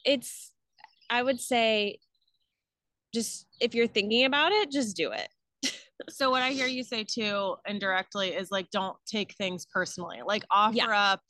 [0.05, 0.51] it's
[1.09, 1.97] i would say
[3.13, 5.29] just if you're thinking about it just do it
[6.09, 10.43] so what i hear you say too indirectly is like don't take things personally like
[10.51, 11.13] offer yeah.
[11.13, 11.21] up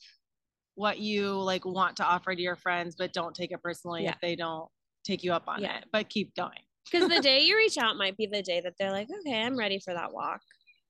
[0.74, 4.10] what you like want to offer to your friends but don't take it personally yeah.
[4.10, 4.68] if they don't
[5.04, 5.78] take you up on yeah.
[5.78, 6.58] it but keep going
[6.90, 9.56] because the day you reach out might be the day that they're like okay i'm
[9.56, 10.40] ready for that walk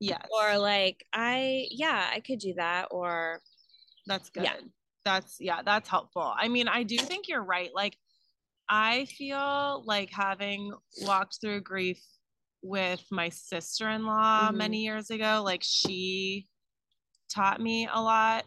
[0.00, 0.22] Yeah.
[0.30, 3.40] or like i yeah i could do that or
[4.06, 4.54] that's good yeah.
[5.04, 7.96] That's yeah that's helpful i mean i do think you're right like
[8.68, 12.00] i feel like having walked through grief
[12.62, 14.56] with my sister-in-law mm-hmm.
[14.56, 16.46] many years ago like she
[17.32, 18.44] taught me a lot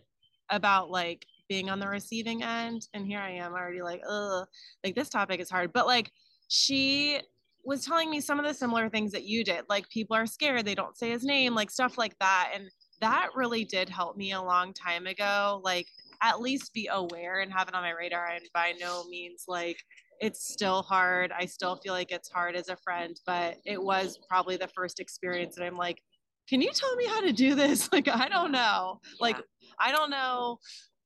[0.49, 4.45] about like being on the receiving end and here i am already like oh
[4.83, 6.11] like this topic is hard but like
[6.49, 7.19] she
[7.63, 10.65] was telling me some of the similar things that you did like people are scared
[10.65, 12.69] they don't say his name like stuff like that and
[13.01, 15.87] that really did help me a long time ago like
[16.21, 18.27] at least be aware and have it on my radar.
[18.27, 19.77] And by no means like
[20.19, 21.31] it's still hard.
[21.31, 24.99] I still feel like it's hard as a friend but it was probably the first
[24.99, 26.01] experience that i'm like
[26.47, 27.89] can you tell me how to do this?
[27.91, 28.99] Like i don't know.
[29.19, 29.37] Like
[29.79, 30.59] i don't know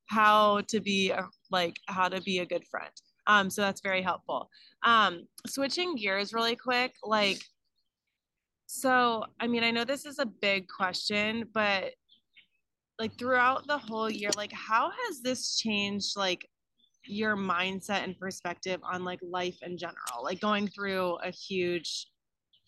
[0.06, 2.92] how to be a, like how to be a good friend.
[3.26, 4.48] Um so that's very helpful.
[4.84, 7.40] Um, switching gears really quick, like,
[8.66, 11.92] so I mean, I know this is a big question, but
[13.02, 16.42] like throughout the whole year, like, how has this changed, like,
[17.04, 22.06] your mindset and perspective on like life in general, like going through a huge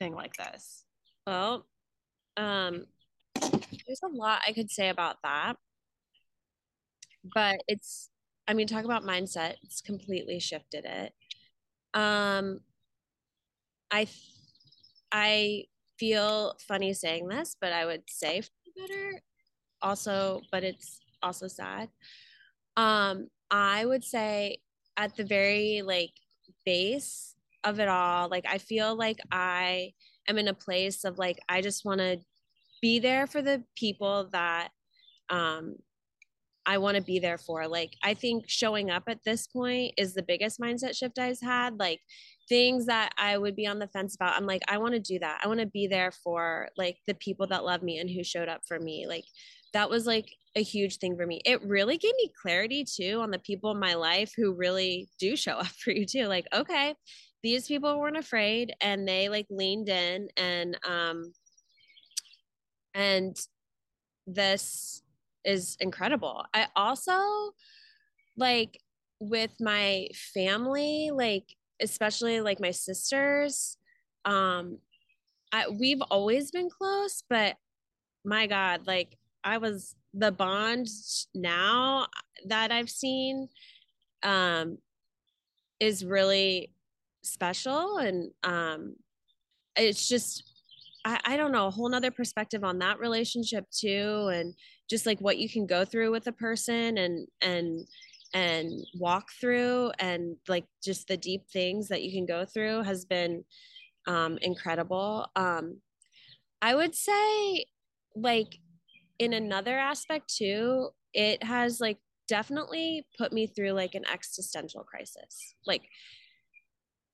[0.01, 0.85] thing like this?
[1.27, 1.66] Well,
[2.37, 2.87] um,
[3.40, 5.55] there's a lot I could say about that,
[7.33, 8.11] but it's,
[8.49, 11.12] I mean, talk about mindset, it's completely shifted it.
[11.94, 12.61] Um,
[13.90, 14.09] I
[15.12, 15.64] I
[15.97, 18.42] feel funny saying this, but I would say
[18.77, 19.23] better.
[19.85, 21.88] Also, but it's also sad.
[22.77, 24.59] Um, I would say
[24.97, 26.11] at the very like
[26.64, 29.92] base of it all, like I feel like I
[30.29, 32.18] am in a place of like I just want to
[32.81, 34.70] be there for the people that
[35.31, 35.77] um
[36.66, 37.68] I want to be there for.
[37.68, 41.79] Like, I think showing up at this point is the biggest mindset shift I've had.
[41.79, 42.01] Like,
[42.49, 45.18] things that I would be on the fence about, I'm like, I want to do
[45.18, 45.40] that.
[45.44, 48.49] I want to be there for like the people that love me and who showed
[48.49, 49.07] up for me.
[49.07, 49.25] Like,
[49.74, 51.40] that was like a huge thing for me.
[51.44, 55.37] It really gave me clarity too on the people in my life who really do
[55.37, 56.26] show up for you too.
[56.26, 56.94] Like, okay,
[57.42, 61.32] these people weren't afraid and they like leaned in and, um,
[62.94, 63.37] and
[64.26, 65.02] this
[65.44, 66.44] is incredible.
[66.54, 67.18] I also
[68.37, 68.80] like
[69.20, 73.76] with my family, like especially like my sisters,
[74.24, 74.78] um
[75.52, 77.56] I we've always been close, but
[78.24, 80.88] my god, like I was the bond
[81.35, 82.07] now
[82.46, 83.48] that I've seen
[84.22, 84.78] um
[85.80, 86.72] is really
[87.22, 88.96] special and um
[89.76, 90.44] it's just
[91.04, 94.54] I, I don't know a whole nother perspective on that relationship too and
[94.88, 97.87] just like what you can go through with a person and and
[98.33, 103.04] and walk through and like just the deep things that you can go through has
[103.04, 103.44] been
[104.07, 105.26] um incredible.
[105.37, 105.78] Um
[106.62, 107.66] i would say
[108.16, 108.59] like
[109.18, 111.98] in another aspect too it has like
[112.29, 115.83] definitely put me through like an existential crisis like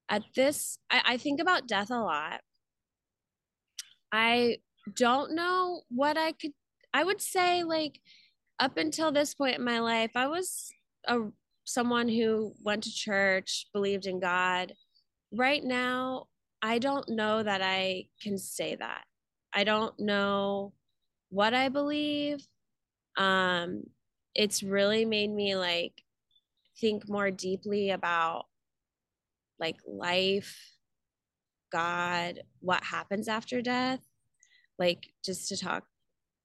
[0.09, 2.41] at this I, I think about death a lot
[4.13, 4.59] i
[4.97, 6.53] don't know what i could
[6.93, 8.01] I would say like
[8.59, 10.71] up until this point in my life, I was
[11.07, 11.21] a
[11.65, 14.75] someone who went to church, believed in God.
[15.33, 16.27] Right now,
[16.61, 19.05] I don't know that I can say that.
[19.53, 20.73] I don't know
[21.31, 22.47] what I believe.
[23.17, 23.85] Um,
[24.35, 26.03] it's really made me like
[26.81, 28.47] think more deeply about
[29.59, 30.57] like life,
[31.73, 34.01] God, what happens after death.
[34.79, 35.85] Like just to talk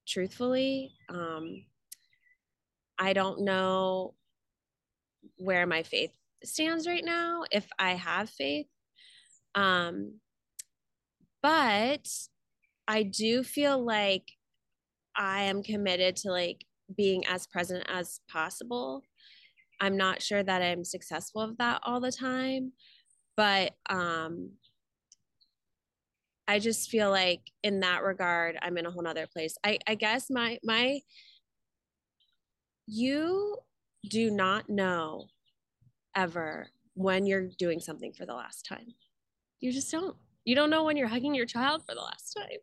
[0.07, 1.65] truthfully, um,
[2.97, 4.13] I don't know
[5.37, 6.11] where my faith
[6.43, 8.67] stands right now, if I have faith.
[9.53, 10.19] Um,
[11.41, 12.07] but
[12.87, 14.31] I do feel like
[15.17, 19.03] I am committed to like being as present as possible.
[19.79, 22.71] I'm not sure that I'm successful of that all the time,
[23.35, 24.51] but um
[26.47, 29.57] I just feel like in that regard I'm in a whole nother place.
[29.63, 31.01] I I guess my my
[32.87, 33.57] you
[34.09, 35.25] do not know
[36.15, 38.93] ever when you're doing something for the last time.
[39.59, 40.15] You just don't.
[40.45, 42.59] You don't know when you're hugging your child for the last time.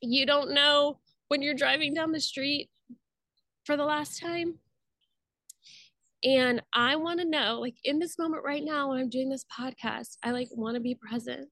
[0.00, 0.98] You don't know
[1.28, 2.70] when you're driving down the street
[3.64, 4.58] for the last time.
[6.24, 9.44] And I want to know, like in this moment right now, when I'm doing this
[9.44, 11.48] podcast, I like want to be present.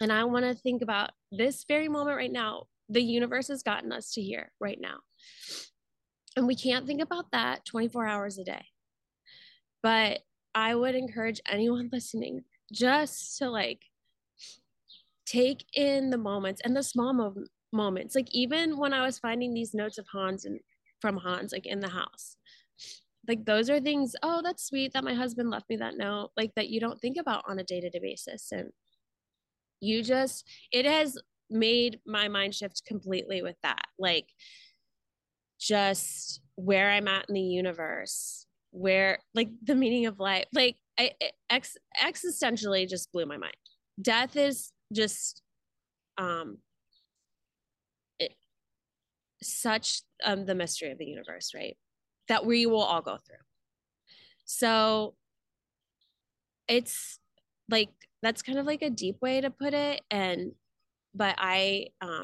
[0.00, 2.64] And I want to think about this very moment right now.
[2.88, 4.98] The universe has gotten us to here right now.
[6.36, 8.64] And we can't think about that 24 hours a day.
[9.82, 10.20] But
[10.54, 13.80] I would encourage anyone listening just to like
[15.26, 18.14] take in the moments and the small mo- moments.
[18.14, 20.60] Like even when I was finding these notes of Hans and
[21.00, 22.36] from Hans, like in the house,
[23.28, 24.14] like those are things.
[24.22, 26.30] Oh, that's sweet that my husband left me that note.
[26.36, 28.70] Like that you don't think about on a day to day basis, and
[29.80, 31.18] you just it has
[31.50, 33.84] made my mind shift completely with that.
[33.98, 34.28] Like
[35.58, 41.12] just where I'm at in the universe, where like the meaning of life, like I
[41.50, 43.56] ex, existentially just blew my mind.
[44.00, 45.42] Death is just
[46.18, 46.58] um
[49.46, 51.76] such um the mystery of the universe, right?
[52.28, 53.36] That we will all go through.
[54.44, 55.14] So
[56.68, 57.18] it's
[57.68, 57.90] like
[58.22, 60.52] that's kind of like a deep way to put it and
[61.14, 62.22] but I um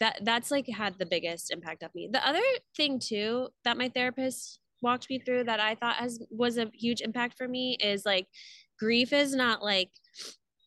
[0.00, 2.08] that that's like had the biggest impact of me.
[2.12, 2.42] The other
[2.76, 7.00] thing too that my therapist walked me through that I thought has was a huge
[7.00, 8.26] impact for me is like
[8.78, 9.90] grief is not like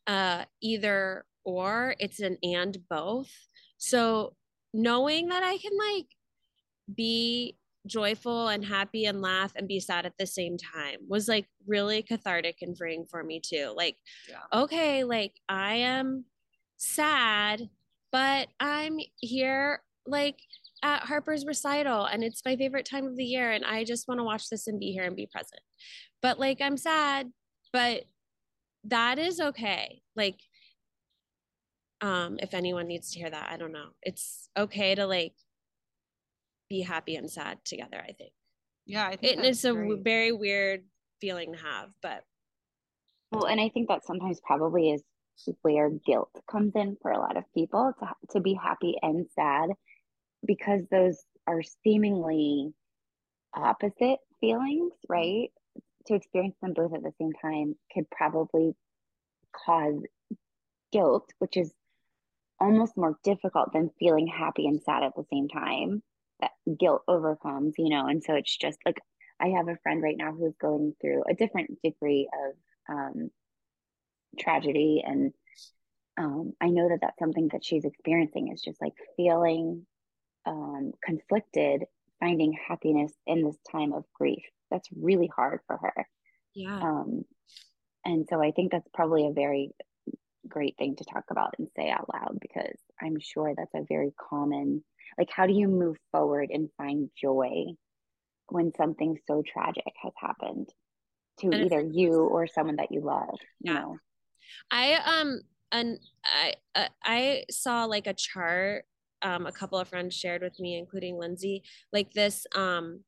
[0.08, 3.32] uh either or, it's an and both.
[3.78, 4.36] So
[4.74, 6.08] knowing that I can like
[6.94, 11.48] be joyful and happy and laugh and be sad at the same time was like
[11.66, 13.74] really cathartic and freeing for me too.
[13.76, 13.98] Like,
[14.30, 14.62] yeah.
[14.62, 16.26] okay, like I am
[16.78, 17.70] sad
[18.12, 20.40] but I'm here like
[20.84, 24.20] at Harper's recital and it's my favorite time of the year and I just want
[24.20, 25.62] to watch this and be here and be present.
[26.22, 27.32] But like I'm sad,
[27.72, 28.04] but
[28.86, 30.02] that is okay.
[30.16, 30.40] Like
[32.02, 33.90] um if anyone needs to hear that, I don't know.
[34.02, 35.34] It's okay to like
[36.70, 38.32] be happy and sad together, I think.
[38.86, 40.84] Yeah, I think it, it's a very weird
[41.20, 42.24] feeling to have, but
[43.32, 45.04] well, and I think that sometimes probably is
[45.62, 49.70] where guilt comes in for a lot of people to, to be happy and sad
[50.46, 52.74] because those are seemingly
[53.54, 55.50] opposite feelings, right?
[56.08, 58.74] To experience them both at the same time could probably
[59.54, 60.02] cause
[60.92, 61.72] guilt, which is
[62.60, 66.04] almost more difficult than feeling happy and sad at the same time.
[66.42, 69.00] That guilt overcomes, you know, and so it's just like
[69.40, 73.30] I have a friend right now who's going through a different degree of um,
[74.38, 75.04] tragedy.
[75.06, 75.34] And
[76.18, 79.86] um, i know that that's something that she's experiencing is just like feeling
[80.46, 81.86] um, conflicted
[82.20, 84.44] finding happiness in this time of grief.
[84.70, 86.08] That's really hard for her.
[86.54, 86.80] Yeah.
[86.82, 87.24] Um,
[88.06, 89.72] and so i think that's probably a very
[90.50, 94.14] great thing to talk about and say out loud because i'm sure that's a very
[94.30, 94.84] common
[95.18, 97.66] like how do you move forward and find joy
[98.48, 100.68] when something so tragic has happened
[101.40, 103.80] to and either you or someone that you love you yeah.
[103.80, 103.98] know
[104.72, 105.42] I um
[105.72, 108.86] and I uh, I saw like a chart
[109.22, 113.02] um a couple of friends shared with me including Lindsay like this um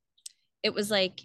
[0.63, 1.21] it was like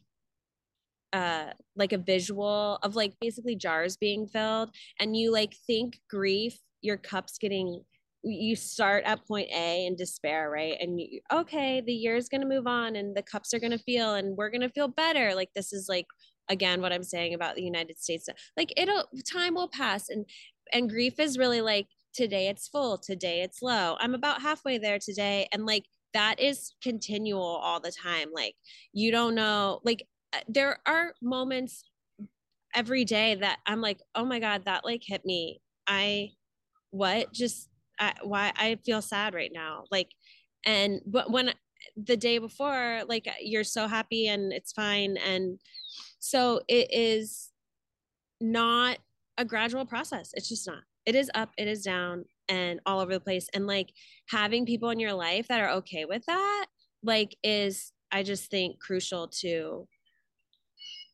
[1.17, 1.47] uh
[1.77, 6.97] like a visual of like basically jars being filled and you like think grief your
[6.97, 7.81] cups getting
[8.29, 10.77] you start at point A in despair, right?
[10.81, 13.71] And you, okay, the year is going to move on and the cups are going
[13.71, 15.33] to feel and we're going to feel better.
[15.33, 16.07] Like this is like
[16.49, 20.25] again what i'm saying about the united states like it'll time will pass and
[20.73, 24.99] and grief is really like today it's full today it's low i'm about halfway there
[24.99, 28.55] today and like that is continual all the time like
[28.93, 31.85] you don't know like Uh, there are moments
[32.75, 35.61] every day that i'm like oh my god that like hit me.
[35.87, 36.31] I
[36.91, 37.33] what?
[37.33, 37.69] Just
[37.99, 39.85] I, why i feel sad right now.
[39.91, 40.11] Like
[40.65, 41.53] and but when
[41.97, 45.17] the day before like you're so happy and it's fine.
[45.17, 45.59] And
[46.19, 47.53] so it is
[48.41, 48.99] not
[49.39, 50.31] a gradual process.
[50.35, 50.83] It's just not.
[51.07, 53.49] It is up it is down and all over the place.
[53.55, 53.91] And like
[54.29, 56.67] having people in your life that are okay with that
[57.03, 59.87] like is i just think crucial to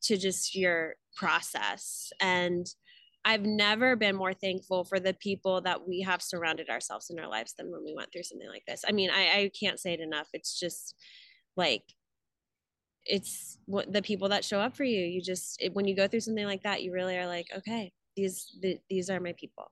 [0.05, 2.11] to just your process.
[2.21, 2.67] And
[3.25, 7.29] i've never been more thankful for the people that we have surrounded ourselves in our
[7.29, 8.85] lives than when we went through something like this.
[8.87, 10.29] I mean i, I can't say it enough.
[10.33, 10.97] It's just
[11.57, 11.85] like
[13.05, 15.05] it's what the people that show up for you.
[15.05, 17.93] You just it, when you go through something like that you really are like okay
[18.17, 19.71] these the, these are my people.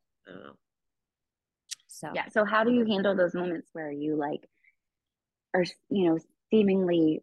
[1.88, 2.10] So.
[2.14, 2.28] Yeah.
[2.28, 4.48] So how do you handle those moments where you like
[5.54, 6.18] are you know
[6.50, 7.22] seemingly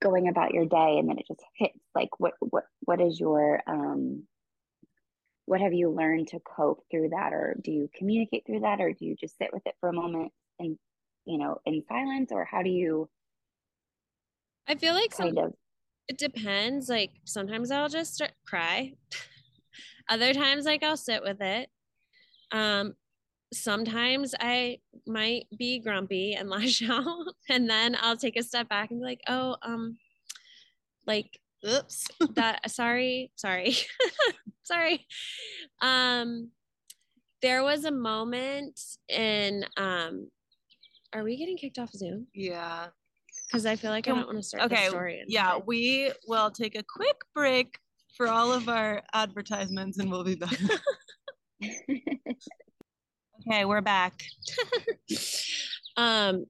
[0.00, 1.78] going about your day and then it just hits?
[1.94, 4.24] Like what what what is your um
[5.46, 8.92] what have you learned to cope through that or do you communicate through that or
[8.92, 10.78] do you just sit with it for a moment and
[11.24, 13.08] you know in silence or how do you
[14.68, 15.54] I feel like kind some, of
[16.08, 16.88] it depends.
[16.88, 18.94] Like sometimes I'll just start, cry.
[20.08, 21.68] Other times like I'll sit with it.
[22.50, 22.94] Um
[23.52, 28.90] sometimes I might be grumpy and lash out, and then I'll take a step back
[28.90, 29.98] and be like, oh, um,
[31.06, 33.74] like, oops, that, sorry, sorry,
[34.62, 35.06] sorry.
[35.80, 36.50] Um,
[37.40, 40.28] there was a moment in, um,
[41.12, 42.26] are we getting kicked off Zoom?
[42.34, 42.88] Yeah.
[43.46, 45.24] Because I feel like I don't want to start okay, the story.
[45.26, 47.78] Yeah, we will take a quick break
[48.14, 50.58] for all of our advertisements and we'll be back.
[53.50, 54.22] Okay, we're back.
[55.96, 56.44] um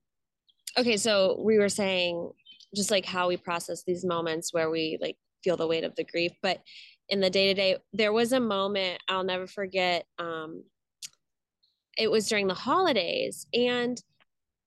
[0.79, 2.31] okay, so we were saying
[2.75, 6.05] just like how we process these moments where we like feel the weight of the
[6.05, 6.61] grief, but
[7.09, 10.07] in the day to day, there was a moment I'll never forget.
[10.19, 10.65] Um,
[11.97, 14.01] it was during the holidays, and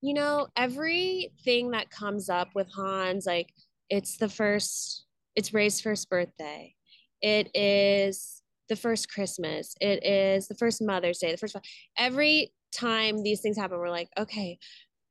[0.01, 3.49] you know, everything that comes up with Hans, like
[3.89, 5.05] it's the first,
[5.35, 6.75] it's Ray's first birthday.
[7.21, 8.40] It is
[8.71, 11.57] the first Christmas, it is the first Mother's Day, the first
[11.97, 14.57] every time these things happen, we're like, okay,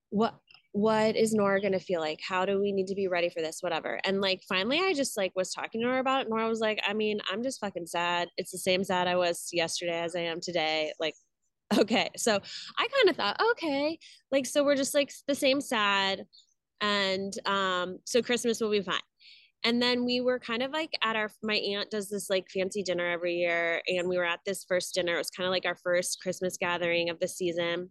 [0.08, 0.34] what
[0.72, 2.20] what is Nora gonna feel like?
[2.26, 3.58] How do we need to be ready for this?
[3.60, 4.00] Whatever.
[4.04, 6.30] And like finally I just like was talking to her about it.
[6.30, 8.28] Nora was like, I mean, I'm just fucking sad.
[8.38, 10.92] It's the same sad I was yesterday as I am today.
[10.98, 11.14] Like,
[11.78, 12.08] okay.
[12.16, 12.32] So
[12.78, 13.98] I kind of thought, okay,
[14.32, 16.24] like so we're just like the same sad.
[16.80, 19.00] And um, so Christmas will be fine
[19.64, 22.82] and then we were kind of like at our my aunt does this like fancy
[22.82, 25.14] dinner every year and we were at this first dinner.
[25.14, 27.90] It was kind of like our first christmas gathering of the season.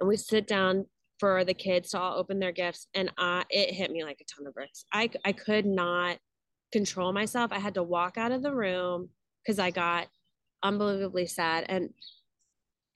[0.00, 0.86] And we sit down
[1.18, 4.24] for the kids to all open their gifts and I, it hit me like a
[4.24, 4.84] ton of bricks.
[4.92, 6.18] I i could not
[6.72, 7.52] control myself.
[7.52, 9.08] I had to walk out of the room
[9.42, 10.08] because i got
[10.62, 11.64] unbelievably sad.
[11.68, 11.90] And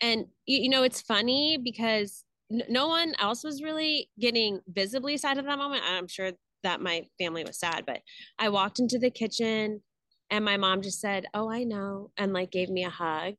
[0.01, 5.45] and you know it's funny because no one else was really getting visibly sad at
[5.45, 5.83] that moment.
[5.85, 6.33] I'm sure
[6.63, 7.85] that my family was sad.
[7.87, 8.01] But
[8.39, 9.83] I walked into the kitchen
[10.31, 13.35] and my mom just said, Oh, I know, and like gave me a hug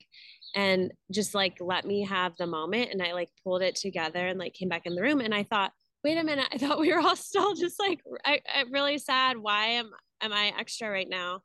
[0.55, 2.91] and just like let me have the moment.
[2.91, 5.19] And I like pulled it together and like came back in the room.
[5.21, 5.71] And I thought,
[6.03, 9.37] wait a minute, I thought we were all still just like I, I really sad.
[9.37, 9.91] Why am
[10.21, 11.41] am I extra right now?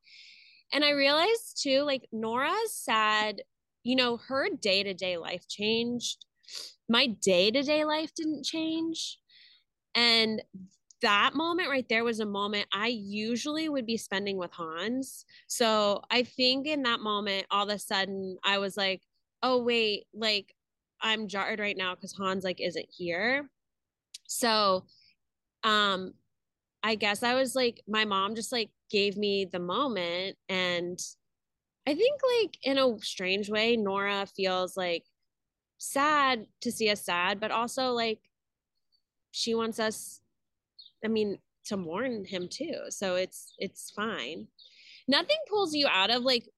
[0.72, 3.42] And I realized too, like Nora's sad,
[3.82, 6.24] you know, her day-to-day life changed.
[6.88, 9.18] My day-to-day life didn't change.
[9.94, 10.42] And
[11.04, 15.26] that moment right there was a moment I usually would be spending with Hans.
[15.48, 19.02] So I think in that moment, all of a sudden, I was like,
[19.42, 20.54] oh, wait, like
[21.02, 23.50] I'm jarred right now because Hans like isn't here.
[24.26, 24.86] So
[25.62, 26.14] um
[26.82, 30.36] I guess I was like, my mom just like gave me the moment.
[30.48, 30.98] And
[31.86, 35.04] I think like in a strange way, Nora feels like
[35.76, 38.20] sad to see us sad, but also like
[39.32, 40.22] she wants us
[41.04, 42.76] I mean, to mourn him too.
[42.90, 44.48] So it's it's fine.
[45.08, 46.48] Nothing pulls you out of like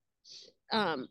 [0.73, 1.09] um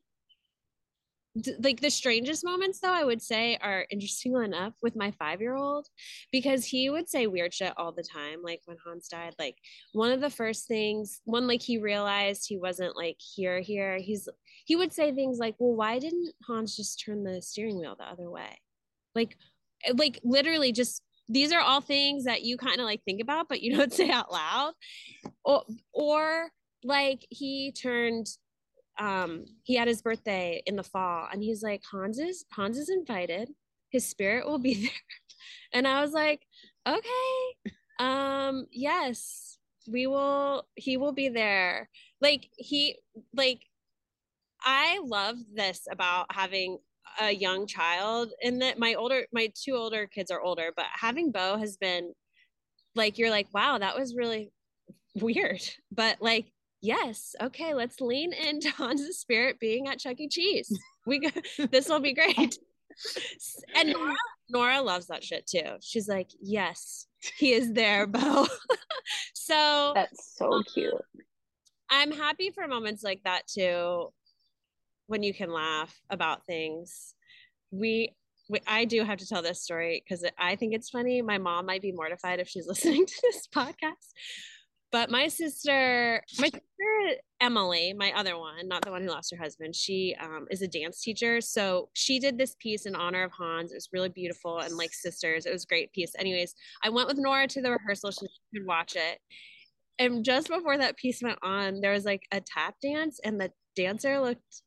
[1.60, 5.56] like the strangest moments though i would say are interesting enough with my five year
[5.56, 5.86] old
[6.32, 9.58] because he would say weird shit all the time like when hans died like
[9.92, 14.30] one of the first things one like he realized he wasn't like here here he's
[14.66, 18.06] he would say things like well why didn't hans just turn the steering wheel the
[18.06, 18.58] other way
[19.14, 19.36] like
[19.98, 23.62] like literally just these are all things that you kind of like think about but
[23.62, 24.74] you don't say out loud
[25.44, 25.64] or
[25.94, 26.50] or
[26.84, 28.28] like he turned
[29.00, 32.90] um he had his birthday in the fall and he's like hans is hans is
[32.90, 33.50] invited
[33.96, 35.02] his spirit will be there.
[35.74, 36.46] And I was like,
[36.88, 39.58] okay, um, yes,
[39.88, 41.90] we will, he will be there.
[42.22, 42.98] Like, he,
[43.34, 43.62] like,
[44.62, 46.80] I love this about having
[47.20, 51.32] a young child and that my older my two older kids are older but having
[51.32, 52.12] bo has been
[52.96, 54.52] like you're like wow that was really
[55.16, 55.62] weird.
[55.92, 56.52] But like
[56.82, 60.28] yes okay let's lean into Hans' spirit being at Chuck E.
[60.28, 60.72] Cheese.
[61.06, 61.30] We go,
[61.72, 62.58] this will be great.
[63.76, 64.16] And Nora,
[64.50, 65.76] Nora loves that shit too.
[65.82, 68.48] She's like yes he is there Bo
[69.34, 70.94] so That's so um, cute.
[71.90, 74.14] I'm happy for moments like that too
[75.08, 77.16] when you can laugh about things.
[77.72, 78.16] We,
[78.50, 81.22] we I do have to tell this story because I think it's funny.
[81.22, 84.14] My mom might be mortified if she's listening to this podcast.
[84.92, 89.42] But my sister, my sister Emily, my other one, not the one who lost her
[89.42, 91.42] husband, she um, is a dance teacher.
[91.42, 93.72] So she did this piece in honor of Hans.
[93.72, 95.46] It was really beautiful and like sisters.
[95.46, 96.14] It was a great piece.
[96.18, 99.20] Anyways, I went with Nora to the rehearsal she could watch it.
[100.00, 103.52] And just before that piece went on, there was like a tap dance, and the
[103.76, 104.62] dancer looked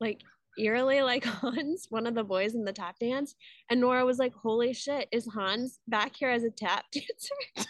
[0.00, 0.20] like
[0.58, 3.34] eerily like Hans, one of the boys in the tap dance.
[3.70, 7.68] And Nora was like, Holy shit, is Hans back here as a tap dancer?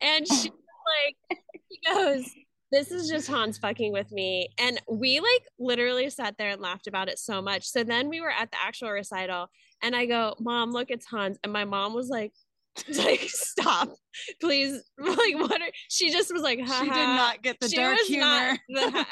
[0.00, 1.38] and she like,
[1.70, 2.30] she goes,
[2.72, 4.48] This is just Hans fucking with me.
[4.58, 7.64] And we like literally sat there and laughed about it so much.
[7.66, 9.48] So then we were at the actual recital
[9.82, 11.38] and I go, Mom, look, it's Hans.
[11.42, 12.32] And my mom was like,
[12.98, 13.88] like stop
[14.40, 17.96] please like what are, she just was like she did not get the she dark
[17.96, 18.58] was humor.
[18.68, 19.06] not the-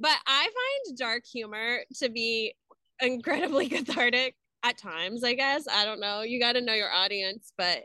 [0.00, 2.54] but I find dark humor to be
[3.00, 5.66] incredibly cathartic at times, I guess.
[5.70, 6.22] I don't know.
[6.22, 7.84] You got to know your audience, but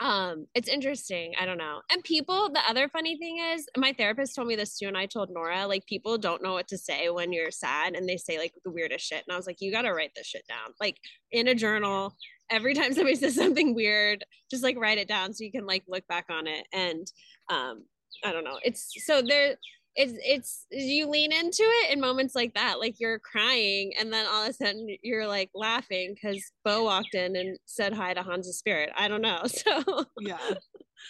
[0.00, 1.34] um it's interesting.
[1.40, 1.80] I don't know.
[1.90, 5.06] And people the other funny thing is my therapist told me this too and i
[5.06, 8.38] told nora like people don't know what to say when you're sad and they say
[8.38, 9.22] like the weirdest shit.
[9.26, 10.74] And i was like you got to write this shit down.
[10.80, 10.96] Like
[11.30, 12.16] in a journal
[12.50, 15.84] every time somebody says something weird just like write it down so you can like
[15.86, 16.66] look back on it.
[16.72, 17.06] And
[17.48, 17.84] um
[18.24, 18.58] i don't know.
[18.64, 19.56] It's so there
[19.96, 24.26] it's it's you lean into it in moments like that like you're crying and then
[24.26, 28.22] all of a sudden you're like laughing because bo walked in and said hi to
[28.22, 28.90] hans' spirit.
[28.96, 30.04] I don't know so.
[30.20, 30.38] Yeah,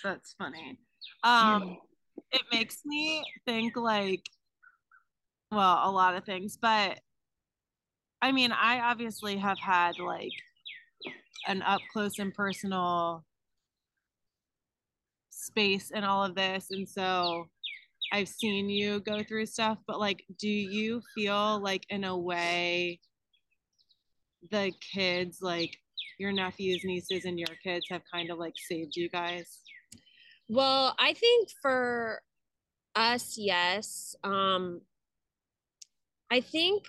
[0.02, 0.78] that's funny.
[1.22, 1.78] Um,
[2.32, 4.22] it makes me think like,
[5.50, 7.00] well, a lot of things, but
[8.20, 10.32] I mean, I obviously have had like
[11.46, 13.24] an up close and personal
[15.30, 17.48] space in all of this, and so
[18.12, 23.00] I've seen you go through stuff, but like, do you feel like in a way
[24.50, 25.76] the kids, like
[26.18, 29.60] your nephews, nieces, and your kids have kind of like saved you guys?
[30.48, 32.20] Well, I think for
[32.94, 34.14] us, yes.
[34.22, 34.82] Um
[36.30, 36.84] I think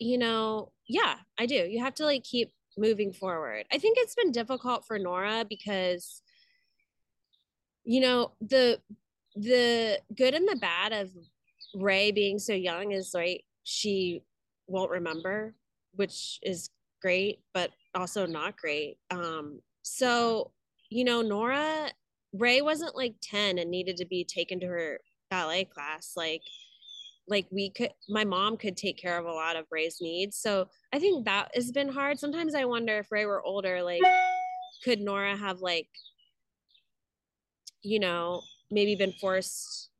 [0.00, 1.54] you know, yeah, I do.
[1.54, 3.66] You have to like keep moving forward.
[3.72, 6.22] I think it's been difficult for Nora because
[7.84, 8.80] you know, the
[9.36, 11.10] the good and the bad of
[11.74, 14.22] Ray being so young is like she
[14.66, 15.54] won't remember,
[15.94, 16.70] which is
[17.00, 18.98] great, but also not great.
[19.10, 20.52] Um so,
[20.90, 21.90] you know, Nora
[22.32, 26.12] Ray wasn't like 10 and needed to be taken to her ballet class.
[26.16, 26.42] Like,
[27.28, 30.36] like we could, my mom could take care of a lot of Ray's needs.
[30.36, 32.18] So I think that has been hard.
[32.18, 34.02] Sometimes I wonder if Ray were older, like,
[34.82, 35.88] could Nora have like,
[37.82, 39.90] you know, maybe been forced,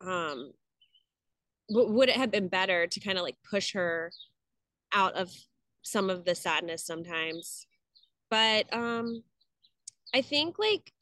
[0.00, 0.52] um,
[1.70, 4.12] would it have been better to kind of like push her
[4.92, 5.30] out of
[5.82, 7.66] some of the sadness sometimes?
[8.30, 9.22] But, um,
[10.14, 10.92] I think like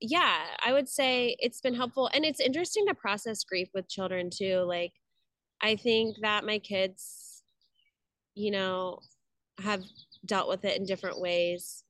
[0.00, 4.30] yeah, I would say it's been helpful and it's interesting to process grief with children
[4.30, 4.60] too.
[4.60, 4.92] Like
[5.62, 7.42] I think that my kids
[8.34, 9.00] you know
[9.62, 9.84] have
[10.26, 11.84] dealt with it in different ways.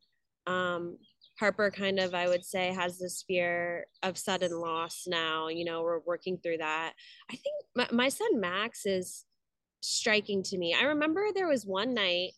[0.47, 0.99] Um
[1.39, 5.82] Harper kind of I would say has this fear of sudden loss now, you know,
[5.82, 6.93] we're working through that.
[7.30, 9.24] I think my, my son Max is
[9.80, 10.74] striking to me.
[10.78, 12.32] I remember there was one night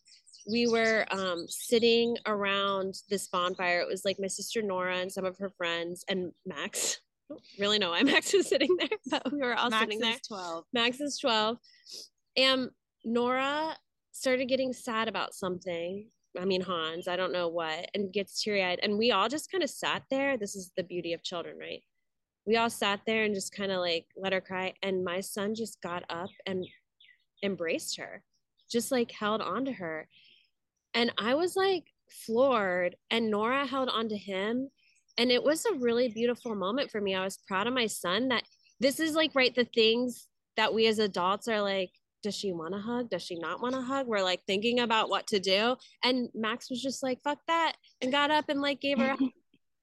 [0.49, 3.81] we were um, sitting around this bonfire.
[3.81, 7.01] It was like my sister Nora and some of her friends and Max.
[7.29, 9.99] I don't really know why Max was sitting there, but we were all Max sitting
[9.99, 10.13] there.
[10.13, 10.63] is 12.
[10.73, 11.57] Max is 12.
[12.37, 12.69] And
[13.03, 13.75] Nora
[14.11, 16.07] started getting sad about something.
[16.39, 18.79] I mean, Hans, I don't know what, and gets teary eyed.
[18.83, 20.37] And we all just kind of sat there.
[20.37, 21.81] This is the beauty of children, right?
[22.45, 24.73] We all sat there and just kind of like let her cry.
[24.81, 26.65] And my son just got up and
[27.43, 28.23] embraced her,
[28.71, 30.07] just like held on to her.
[30.93, 31.85] And I was like
[32.25, 32.95] floored.
[33.11, 34.69] And Nora held on to him.
[35.17, 37.15] And it was a really beautiful moment for me.
[37.15, 38.43] I was proud of my son that
[38.79, 41.91] this is like, right, the things that we as adults are like,
[42.23, 43.09] does she want a hug?
[43.09, 44.07] Does she not want a hug?
[44.07, 45.75] We're like thinking about what to do.
[46.03, 47.73] And Max was just like, fuck that.
[48.01, 49.15] And got up and like gave her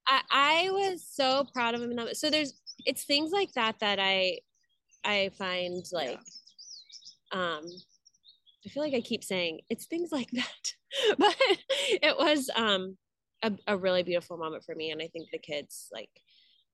[0.07, 1.99] I, I was so proud of him.
[2.13, 2.55] So there's
[2.85, 4.39] it's things like that that I
[5.05, 6.19] I find like
[7.33, 7.57] yeah.
[7.57, 7.65] um
[8.65, 10.73] I feel like I keep saying it's things like that.
[11.19, 11.37] but
[11.89, 12.97] it was um
[13.43, 14.91] a, a really beautiful moment for me.
[14.91, 16.11] And I think the kids like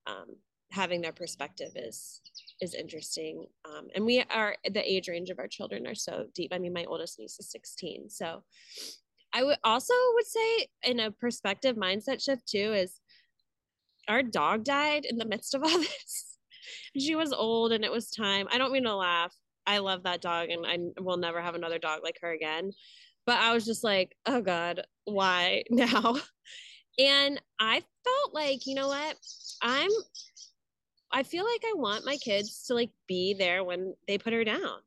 [0.07, 0.27] um
[0.73, 2.21] having their perspective is
[2.61, 3.47] is interesting.
[3.65, 6.53] Um, and we are the age range of our children are so deep.
[6.53, 8.11] I mean, my oldest niece is 16.
[8.11, 8.43] So
[9.33, 13.01] I would also would say in a perspective mindset shift too is
[14.09, 16.39] our dog died in the midst of all this.
[16.99, 18.47] she was old and it was time.
[18.53, 19.35] I don't mean to laugh.
[19.67, 22.73] I love that dog and I will never have another dog like her again.
[23.27, 26.17] But I was just like, oh God, why now?
[26.99, 29.17] And I felt like, you know what?
[29.63, 29.91] I'm
[31.13, 34.45] I feel like I want my kids to like be there when they put her
[34.45, 34.79] down.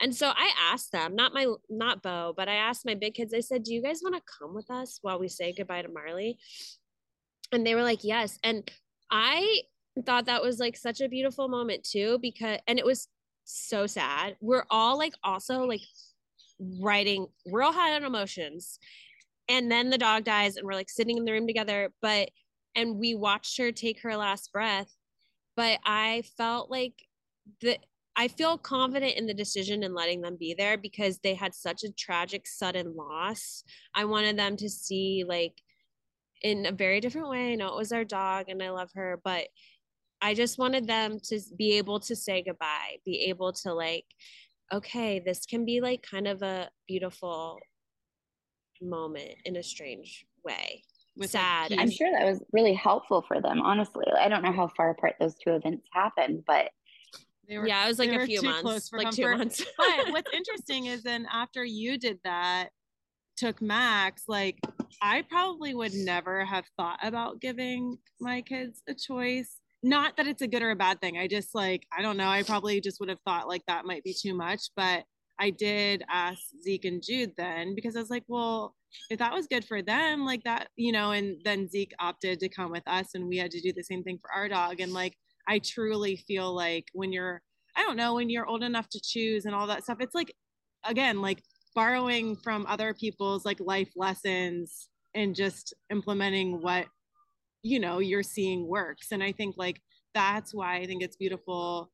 [0.00, 3.34] And so I asked them, not my not Bo, but I asked my big kids,
[3.34, 5.88] I said, Do you guys want to come with us while we say goodbye to
[5.88, 6.38] Marley?
[7.52, 8.38] And they were like, Yes.
[8.42, 8.68] And
[9.10, 9.62] I
[10.04, 13.08] thought that was like such a beautiful moment too, because and it was
[13.44, 14.36] so sad.
[14.40, 15.82] We're all like also like
[16.80, 18.78] writing real high on emotions.
[19.48, 21.92] And then the dog dies and we're like sitting in the room together.
[22.00, 22.30] But
[22.74, 24.92] and we watched her take her last breath
[25.56, 27.06] but I felt like
[27.60, 27.78] the
[28.14, 31.82] I feel confident in the decision and letting them be there because they had such
[31.82, 33.64] a tragic sudden loss.
[33.94, 35.62] I wanted them to see like
[36.42, 37.52] in a very different way.
[37.52, 39.48] I know it was our dog and I love her, but
[40.20, 44.04] I just wanted them to be able to say goodbye, be able to like,
[44.72, 47.60] okay, this can be like kind of a beautiful
[48.82, 50.82] moment in a strange way
[51.20, 51.70] sad.
[51.70, 53.60] Like, I'm sure that was really helpful for them.
[53.60, 56.70] Honestly, I don't know how far apart those two events happened, but
[57.50, 59.16] were, yeah, it was like a few months, like comfort.
[59.16, 59.64] two months.
[59.78, 62.70] but what's interesting is then after you did that,
[63.36, 64.58] took Max, like
[65.00, 69.58] I probably would never have thought about giving my kids a choice.
[69.82, 71.18] Not that it's a good or a bad thing.
[71.18, 72.28] I just like, I don't know.
[72.28, 74.70] I probably just would have thought like that might be too much.
[74.76, 75.04] But
[75.40, 78.76] I did ask Zeke and Jude then because I was like, well,
[79.10, 82.48] if that was good for them, like that, you know, and then Zeke opted to
[82.48, 84.80] come with us and we had to do the same thing for our dog.
[84.80, 85.16] And like,
[85.48, 87.42] I truly feel like when you're,
[87.76, 90.34] I don't know, when you're old enough to choose and all that stuff, it's like,
[90.84, 91.42] again, like
[91.74, 96.86] borrowing from other people's like life lessons and just implementing what,
[97.62, 99.12] you know, you're seeing works.
[99.12, 99.80] And I think like
[100.14, 101.90] that's why I think it's beautiful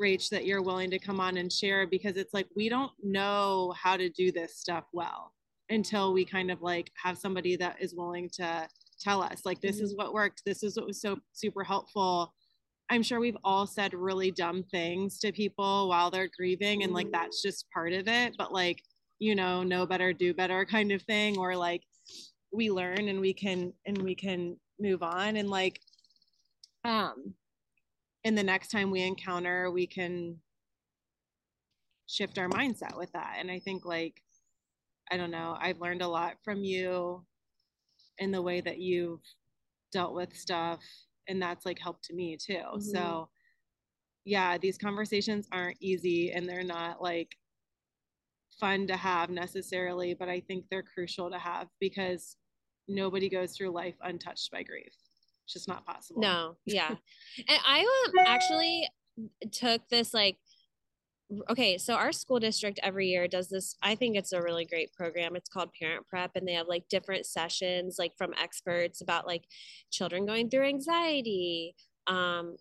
[0.00, 3.74] Rach, that you're willing to come on and share because it's like we don't know
[3.76, 5.32] how to do this stuff well
[5.70, 8.68] until we kind of like have somebody that is willing to
[9.00, 10.04] tell us like this is mm-hmm.
[10.04, 12.32] what worked this is what was so super helpful
[12.90, 17.06] i'm sure we've all said really dumb things to people while they're grieving and like
[17.06, 17.12] mm-hmm.
[17.12, 18.82] that's just part of it but like
[19.18, 21.82] you know know better do better kind of thing or like
[22.52, 25.80] we learn and we can and we can move on and like
[26.84, 27.34] um
[28.24, 30.36] and the next time we encounter we can
[32.06, 34.22] shift our mindset with that and i think like
[35.10, 37.24] I don't know, I've learned a lot from you
[38.18, 39.22] in the way that you've
[39.92, 40.80] dealt with stuff.
[41.28, 42.54] And that's like helped me too.
[42.54, 42.80] Mm-hmm.
[42.80, 43.28] So,
[44.24, 47.36] yeah, these conversations aren't easy and they're not like
[48.58, 52.36] fun to have necessarily, but I think they're crucial to have because
[52.88, 54.92] nobody goes through life untouched by grief.
[55.44, 56.20] It's just not possible.
[56.20, 56.88] No, yeah.
[57.48, 58.88] and I um, actually
[59.52, 60.36] took this like
[61.50, 64.92] okay so our school district every year does this i think it's a really great
[64.94, 69.26] program it's called parent prep and they have like different sessions like from experts about
[69.26, 69.44] like
[69.90, 71.74] children going through anxiety
[72.06, 72.56] um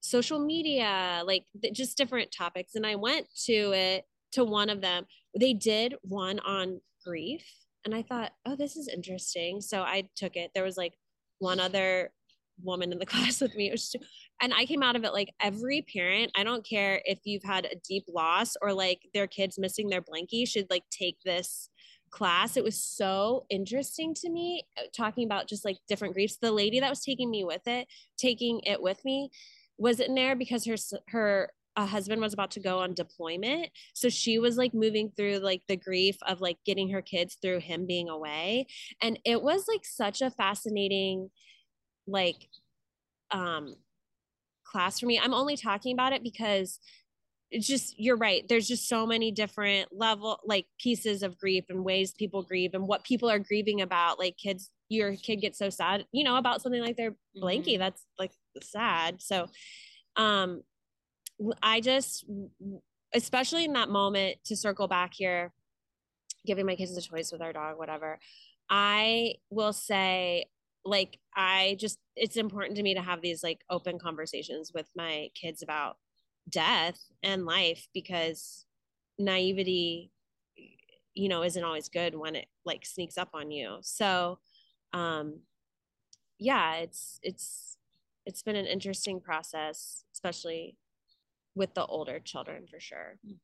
[0.00, 4.80] social media like th- just different topics and i went to it to one of
[4.80, 5.06] them.
[5.38, 7.44] They did one on grief
[7.86, 10.50] and i thought oh this is interesting so i took it.
[10.54, 10.94] There was like
[11.38, 12.12] one other
[12.62, 13.70] woman in the class with me.
[13.70, 13.94] Was,
[14.40, 17.66] and I came out of it like every parent, I don't care if you've had
[17.66, 21.68] a deep loss or like their kids missing their blankie should like take this
[22.10, 22.56] class.
[22.56, 26.38] It was so interesting to me uh, talking about just like different griefs.
[26.40, 27.86] The lady that was taking me with it,
[28.18, 29.30] taking it with me,
[29.78, 30.76] was in there because her
[31.08, 35.38] her a husband was about to go on deployment so she was like moving through
[35.38, 38.66] like the grief of like getting her kids through him being away
[39.00, 41.30] and it was like such a fascinating
[42.06, 42.48] like
[43.30, 43.74] um
[44.64, 45.18] class for me.
[45.18, 46.78] I'm only talking about it because
[47.50, 51.82] it's just you're right there's just so many different level like pieces of grief and
[51.82, 55.68] ways people grieve and what people are grieving about like kids your kid gets so
[55.68, 57.80] sad you know about something like their blankie mm-hmm.
[57.80, 58.30] that's like
[58.62, 59.48] sad so
[60.14, 60.62] um
[61.60, 62.24] i just
[63.14, 65.52] especially in that moment to circle back here,
[66.46, 68.18] giving my kids the choice with our dog, whatever.
[68.68, 70.46] I will say,
[70.84, 75.28] like, I just, it's important to me to have these like open conversations with my
[75.34, 75.96] kids about
[76.48, 78.66] death and life because
[79.18, 80.10] naivety,
[81.14, 83.78] you know, isn't always good when it like sneaks up on you.
[83.82, 84.38] So,
[84.92, 85.40] um,
[86.38, 87.76] yeah, it's, it's,
[88.26, 90.76] it's been an interesting process, especially
[91.54, 93.18] with the older children for sure.
[93.26, 93.34] Mm-hmm.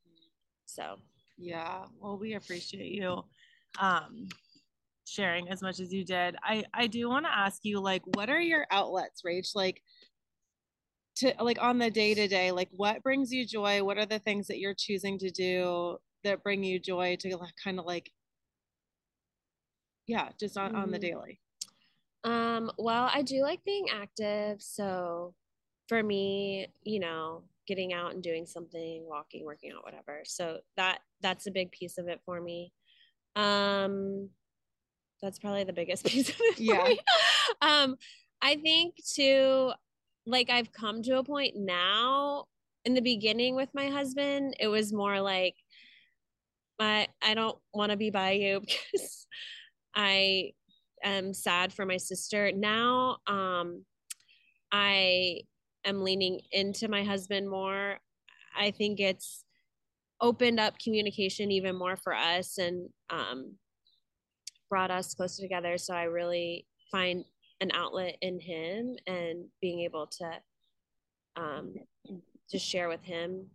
[0.64, 0.96] So,
[1.36, 3.24] yeah, well, we appreciate you
[3.78, 4.28] um,
[5.06, 6.36] sharing as much as you did.
[6.42, 9.54] I I do want to ask you, like, what are your outlets, Rach?
[9.54, 9.82] Like,
[11.16, 13.82] to like on the day to day, like, what brings you joy?
[13.82, 17.78] What are the things that you're choosing to do that bring you joy to kind
[17.78, 18.10] of like,
[20.06, 20.78] yeah, just on mm.
[20.78, 21.06] on the mm-hmm.
[21.06, 21.40] daily.
[22.24, 24.60] Um, well, I do like being active.
[24.60, 25.34] So
[25.88, 30.22] for me, you know, getting out and doing something, walking, working out, whatever.
[30.24, 32.72] So that that's a big piece of it for me.
[33.36, 34.30] Um
[35.22, 36.58] that's probably the biggest piece of it.
[36.58, 36.94] yeah.
[37.60, 37.96] Um
[38.42, 39.72] I think too
[40.26, 42.46] like I've come to a point now
[42.84, 45.54] in the beginning with my husband, it was more like
[46.78, 48.60] I I don't want to be by you
[48.92, 49.26] because
[49.94, 50.52] I
[51.02, 52.52] am sad for my sister.
[52.52, 53.84] Now um
[54.72, 55.42] I
[55.84, 57.98] am leaning into my husband more.
[58.58, 59.44] I think it's
[60.20, 63.54] opened up communication even more for us and um,
[64.68, 65.78] brought us closer together.
[65.78, 67.24] So I really find
[67.60, 70.30] an outlet in him and being able to
[71.36, 71.74] um,
[72.50, 73.46] just share with him.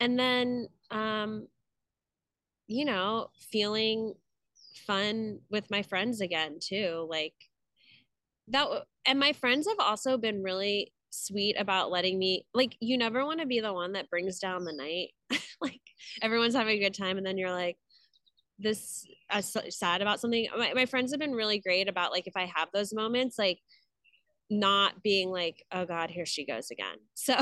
[0.00, 1.46] And then, um,
[2.66, 4.14] you know, feeling
[4.86, 7.06] fun with my friends again too.
[7.08, 7.34] Like
[8.48, 8.66] that,
[9.06, 13.38] and my friends have also been really sweet about letting me like you never want
[13.38, 15.10] to be the one that brings down the night
[15.60, 15.80] like
[16.22, 17.76] everyone's having a good time and then you're like
[18.62, 22.36] this uh, sad about something my, my friends have been really great about like if
[22.36, 23.58] i have those moments like
[24.50, 27.34] not being like oh god here she goes again so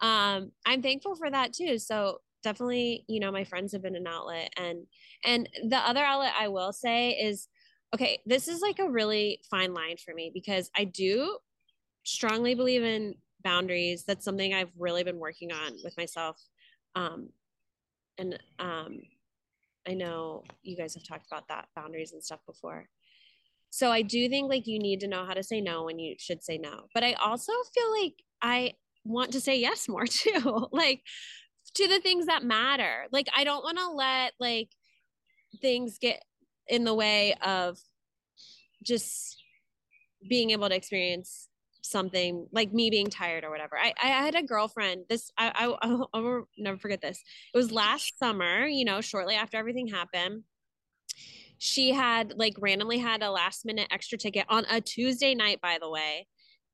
[0.00, 4.06] um i'm thankful for that too so definitely you know my friends have been an
[4.06, 4.86] outlet and
[5.24, 7.48] and the other outlet i will say is
[7.94, 11.36] okay this is like a really fine line for me because i do
[12.04, 14.04] strongly believe in boundaries.
[14.04, 16.40] That's something I've really been working on with myself.
[16.94, 17.30] Um,
[18.16, 19.00] and um,
[19.88, 22.88] I know you guys have talked about that boundaries and stuff before.
[23.70, 26.16] So I do think like you need to know how to say no when you
[26.18, 26.86] should say no.
[26.94, 28.74] But I also feel like I
[29.04, 30.68] want to say yes more too.
[30.72, 31.02] like
[31.74, 33.06] to the things that matter.
[33.12, 34.70] Like I don't want to let like
[35.60, 36.22] things get
[36.66, 37.78] in the way of
[38.84, 39.42] just
[40.28, 41.47] being able to experience
[41.82, 43.78] something like me being tired or whatever.
[43.78, 45.04] I, I had a girlfriend.
[45.08, 47.22] This I, I I'll, I'll never forget this.
[47.52, 48.66] It was last summer.
[48.66, 50.42] You know, shortly after everything happened.
[51.58, 55.78] She had like randomly had a last minute extra ticket on a Tuesday night, by
[55.80, 56.28] the way.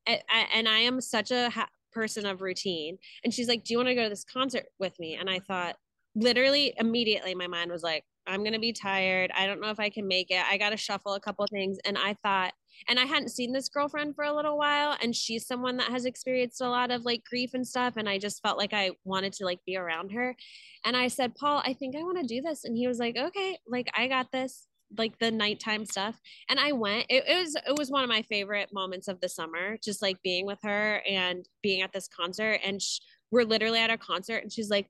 [0.05, 0.21] And,
[0.53, 2.97] and I am such a ha- person of routine.
[3.23, 5.39] And she's like, "Do you want to go to this concert with me?" And I
[5.39, 5.77] thought,
[6.13, 9.31] literally immediately, my mind was like, "I'm gonna be tired.
[9.35, 10.43] I don't know if I can make it.
[10.45, 12.53] I got to shuffle a couple things." And I thought
[12.87, 16.05] and I hadn't seen this girlfriend for a little while and she's someone that has
[16.05, 19.33] experienced a lot of like grief and stuff and I just felt like I wanted
[19.33, 20.35] to like be around her
[20.83, 23.17] and I said Paul I think I want to do this and he was like
[23.17, 24.67] okay like I got this
[24.97, 26.19] like the nighttime stuff
[26.49, 29.29] and I went it, it was it was one of my favorite moments of the
[29.29, 32.99] summer just like being with her and being at this concert and sh-
[33.31, 34.87] we're literally at a concert and she's like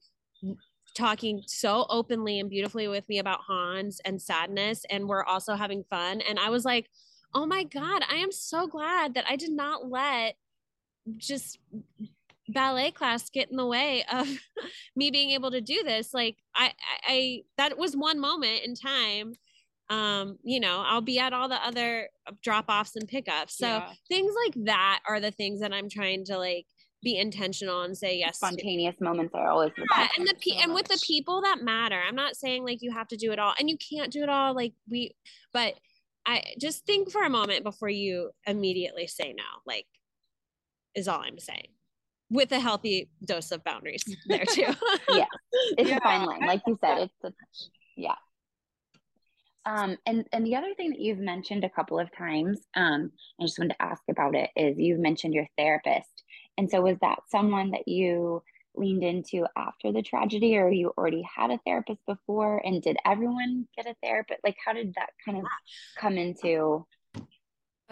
[0.95, 5.83] talking so openly and beautifully with me about Hans and sadness and we're also having
[5.89, 6.89] fun and I was like
[7.35, 10.35] oh my God, I am so glad that I did not let
[11.17, 11.59] just
[12.47, 14.27] ballet class get in the way of
[14.95, 16.13] me being able to do this.
[16.13, 16.71] Like I, I,
[17.07, 19.33] I that was one moment in time
[19.91, 22.09] um you know i'll be at all the other
[22.41, 23.91] drop offs and pickups so yeah.
[24.09, 26.65] things like that are the things that i'm trying to like
[27.05, 30.17] be intentional and say yes spontaneous moments are always the best.
[30.17, 32.91] and the pe- so and with the people that matter i'm not saying like you
[32.91, 35.15] have to do it all and you can't do it all like we
[35.53, 35.75] but
[36.25, 39.85] I just think for a moment before you immediately say no, like,
[40.95, 41.67] is all I'm saying
[42.31, 44.73] with a healthy dose of boundaries there too.
[45.09, 45.25] yeah.
[45.77, 45.97] It's yeah.
[45.97, 46.45] a fine line.
[46.45, 47.31] Like you said, it's a,
[47.95, 48.15] yeah.
[49.67, 53.45] Um, and, and the other thing that you've mentioned a couple of times, um, I
[53.45, 56.23] just wanted to ask about it is you've mentioned your therapist.
[56.57, 58.43] And so was that someone that you
[58.77, 63.67] leaned into after the tragedy or you already had a therapist before and did everyone
[63.75, 65.45] get a therapist like how did that kind of
[65.97, 66.85] come into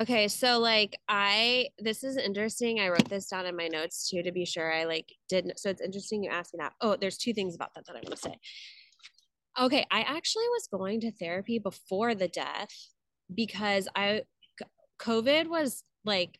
[0.01, 2.79] Okay, so like I this is interesting.
[2.79, 5.69] I wrote this down in my notes too to be sure I like didn't so
[5.69, 6.73] it's interesting you asked me that.
[6.81, 8.35] Oh, there's two things about that that I want to say.
[9.61, 12.75] Okay, I actually was going to therapy before the death
[13.33, 14.23] because I
[14.99, 16.39] COVID was like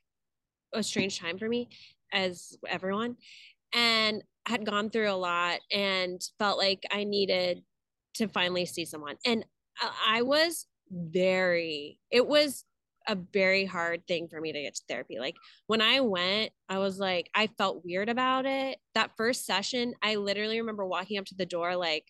[0.73, 1.69] a strange time for me
[2.13, 3.17] as everyone
[3.73, 7.63] and had gone through a lot and felt like I needed
[8.15, 9.15] to finally see someone.
[9.25, 9.45] And
[10.07, 12.63] I was very it was
[13.07, 15.19] a very hard thing for me to get to therapy.
[15.19, 15.35] Like
[15.67, 18.77] when I went, I was like, I felt weird about it.
[18.95, 22.05] That first session, I literally remember walking up to the door, like,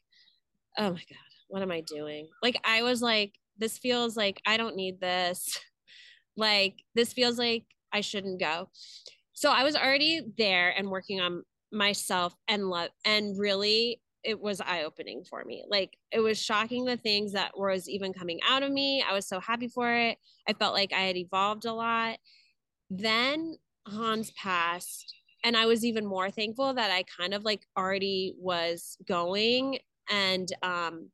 [0.78, 2.30] oh my God, what am I doing?
[2.42, 5.60] Like, I was like, this feels like I don't need this.
[6.38, 8.70] like, this feels like I shouldn't go.
[9.34, 14.62] So I was already there and working on myself and love and really it was
[14.62, 15.66] eye opening for me.
[15.68, 19.04] Like it was shocking the things that was even coming out of me.
[19.08, 20.18] I was so happy for it.
[20.48, 22.20] I felt like I had evolved a lot.
[22.90, 23.58] Then
[23.88, 25.14] Hans passed
[25.44, 29.80] and I was even more thankful that I kind of like already was going
[30.10, 31.10] and um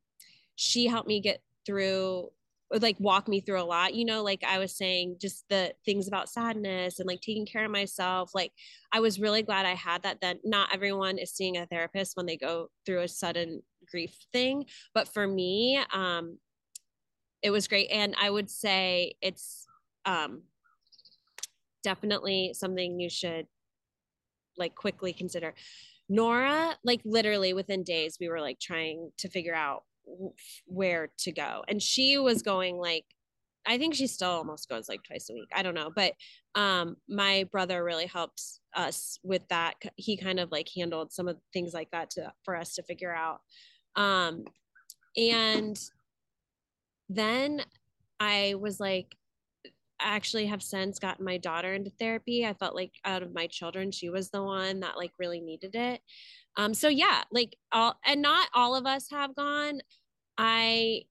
[0.54, 2.30] she helped me get through
[2.78, 6.06] like walk me through a lot you know like i was saying just the things
[6.06, 8.52] about sadness and like taking care of myself like
[8.92, 10.38] i was really glad i had that then.
[10.44, 14.64] Not everyone is seeing a therapist when they go through a sudden grief thing
[14.94, 16.38] but for me um
[17.42, 19.66] it was great and i would say it's
[20.04, 20.42] um
[21.82, 23.46] definitely something you should
[24.56, 25.54] like quickly consider.
[26.08, 29.84] Nora like literally within days we were like trying to figure out
[30.66, 33.04] where to go and she was going like
[33.66, 36.12] i think she still almost goes like twice a week i don't know but
[36.54, 41.36] um my brother really helps us with that he kind of like handled some of
[41.52, 43.40] things like that to for us to figure out
[43.96, 44.44] um
[45.16, 45.78] and
[47.08, 47.62] then
[48.18, 49.16] i was like
[50.00, 52.46] I actually have since gotten my daughter into therapy.
[52.46, 55.74] I felt like out of my children, she was the one that like really needed
[55.74, 56.00] it.
[56.56, 59.80] Um, so yeah, like all and not all of us have gone.
[60.40, 61.02] I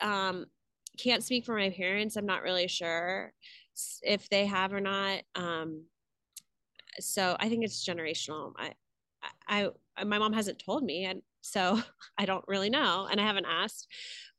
[0.00, 0.46] um
[0.98, 2.16] can't speak for my parents.
[2.16, 3.32] I'm not really sure
[4.02, 5.22] if they have or not.
[5.34, 5.84] Um,
[7.00, 8.52] so I think it's generational.
[8.58, 8.72] I,
[9.48, 11.80] I, I, my mom hasn't told me, and so
[12.18, 13.86] I don't really know, and I haven't asked.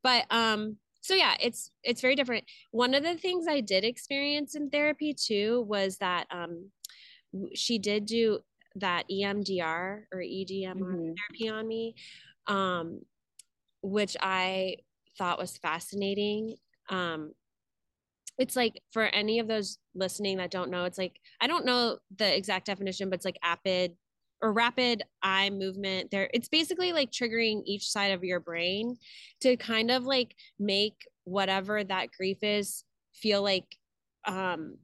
[0.04, 2.44] But um, so yeah, it's it's very different.
[2.72, 6.70] One of the things I did experience in therapy too was that um,
[7.56, 8.40] she did do
[8.76, 11.14] that EMDR or EDM mm-hmm.
[11.14, 11.96] therapy on me.
[12.48, 13.02] Um,
[13.84, 14.78] which I
[15.18, 16.56] thought was fascinating.
[16.90, 17.34] Um,
[18.40, 22.00] it's like for any of those listening that don't know, it's like I don't know
[22.18, 23.96] the exact definition, but it's like rapid
[24.42, 26.10] or rapid eye movement.
[26.10, 28.98] There, it's basically like triggering each side of your brain
[29.42, 33.78] to kind of like make whatever that grief is feel like
[34.26, 34.78] um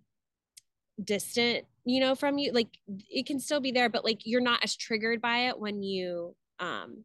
[1.03, 4.63] distant you know from you like it can still be there but like you're not
[4.63, 7.03] as triggered by it when you um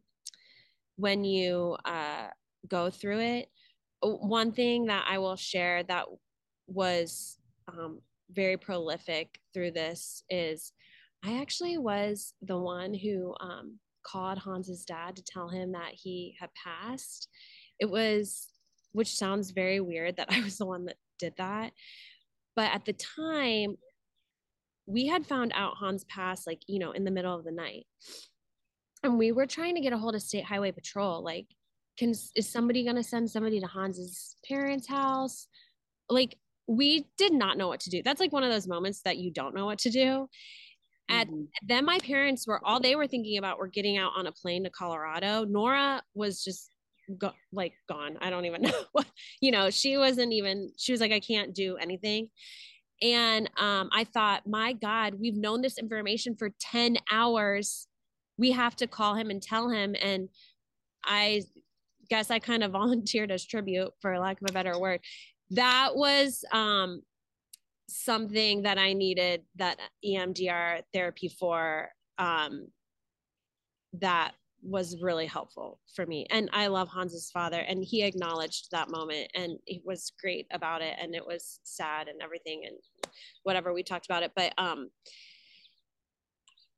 [0.97, 2.29] when you uh,
[2.69, 3.49] go through it.
[4.03, 6.07] One thing that I will share that
[6.67, 7.39] was
[7.69, 10.73] um, very prolific through this is
[11.25, 16.37] I actually was the one who um, called Hans's dad to tell him that he
[16.39, 17.29] had passed.
[17.81, 18.49] It was,
[18.93, 21.73] which sounds very weird that I was the one that did that.
[22.55, 23.77] But at the time,
[24.87, 27.87] we had found out Hans passed, like, you know, in the middle of the night
[29.05, 31.47] and we were trying to get a hold of state highway patrol like
[31.99, 35.47] can is somebody going to send somebody to hans's parents house?
[36.09, 36.37] Like
[36.67, 38.03] we did not know what to do.
[38.03, 40.29] That's like one of those moments that you don't know what to do.
[41.09, 41.67] And mm-hmm.
[41.67, 44.65] then my parents were all they were thinking about were getting out on a plane
[44.65, 45.45] to colorado.
[45.45, 46.71] Nora was just
[47.19, 48.17] go, like gone.
[48.21, 49.07] I don't even know what
[49.41, 52.29] you know she wasn't even she was like i can't do anything.
[53.03, 57.87] And um, i thought my god we've known this information for 10 hours
[58.37, 59.95] we have to call him and tell him.
[60.01, 60.29] And
[61.05, 61.43] i
[62.09, 65.01] guess i kind of volunteered as tribute for lack of a better word.
[65.51, 67.03] That was um
[67.87, 72.69] something that i needed that emdr therapy for um
[73.93, 74.33] that
[74.63, 76.27] was really helpful for me.
[76.31, 80.81] And i love hans's father and he acknowledged that moment and he was great about
[80.81, 82.77] it and it was sad and everything and
[83.43, 84.33] whatever we talked about it.
[84.35, 84.89] But um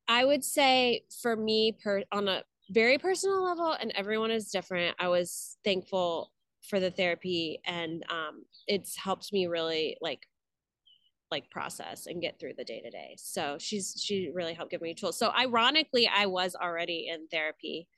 [0.08, 4.96] I would say for me, per on a very personal level, and everyone is different.
[4.98, 6.32] I was thankful
[6.68, 10.26] for the therapy, and um, it's helped me really like
[11.32, 13.16] like process and get through the day to day.
[13.18, 15.18] So she's she really helped give me tools.
[15.18, 17.88] So ironically, I was already in therapy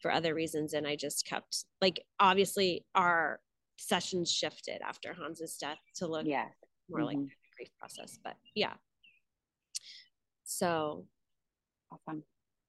[0.00, 3.40] for other reasons, and I just kept like obviously our
[3.78, 6.48] sessions shifted after Hans's death to look yeah
[6.88, 7.28] more like Mhm.
[7.28, 8.18] the grief process.
[8.22, 8.74] But yeah.
[10.44, 11.06] So
[11.92, 12.24] Awesome.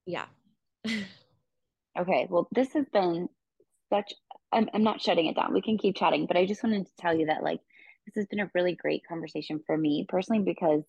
[0.05, 0.25] yeah.
[1.97, 3.29] Okay, well, this has been
[3.91, 4.13] such,
[4.51, 5.53] I'm, I'm not shutting it down.
[5.53, 7.59] We can keep chatting, but I just wanted to tell you that, like,
[8.05, 10.83] this has been a really great conversation for me personally because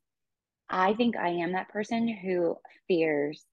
[0.70, 2.56] I think I am that person who
[2.88, 3.44] fears,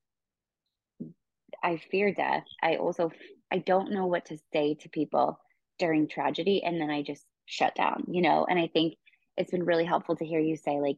[1.61, 2.45] I fear death.
[2.63, 3.11] I also,
[3.51, 5.37] I don't know what to say to people
[5.77, 8.45] during tragedy, and then I just shut down, you know?
[8.49, 8.95] And I think
[9.35, 10.97] it's been really helpful to hear you say, like,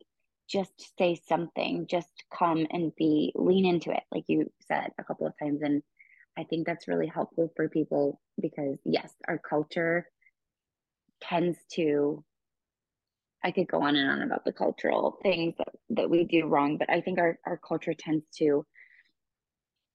[0.50, 5.28] just say something, just come and be, lean into it, like you said a couple
[5.28, 5.62] of times.
[5.62, 5.82] And
[6.38, 10.08] I think that's really helpful for people because, yes, our culture
[11.22, 12.24] tends to.
[13.46, 16.78] I could go on and on about the cultural things that, that we do wrong,
[16.78, 18.66] but I think our, our culture tends to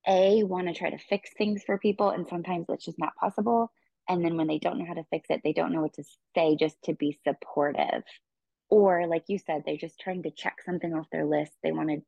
[0.06, 3.70] a want to try to fix things for people, and sometimes that's just not possible.
[4.08, 6.04] And then when they don't know how to fix it, they don't know what to
[6.34, 8.02] say just to be supportive.
[8.70, 11.52] Or, like you said, they're just trying to check something off their list.
[11.62, 12.02] They want to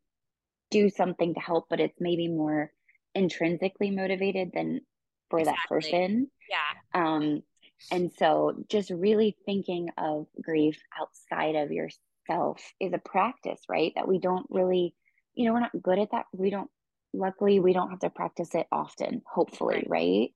[0.71, 2.71] do something to help, but it's maybe more
[3.15, 4.83] intrinsically motivated than
[5.31, 6.31] for that person.
[6.49, 7.03] Yeah.
[7.03, 7.43] Um,
[7.91, 13.93] and so just really thinking of grief outside of yourself is a practice, right?
[13.97, 14.95] That we don't really,
[15.35, 16.27] you know, we're not good at that.
[16.33, 16.71] We don't,
[17.15, 20.31] luckily, we don't have to practice it often, hopefully, right?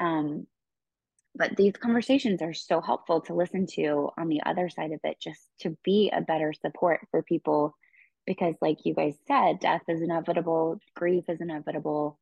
[0.00, 0.46] Um,
[1.34, 5.18] but these conversations are so helpful to listen to on the other side of it,
[5.20, 7.76] just to be a better support for people.
[8.26, 12.18] Because, like you guys said, death is inevitable, grief is inevitable.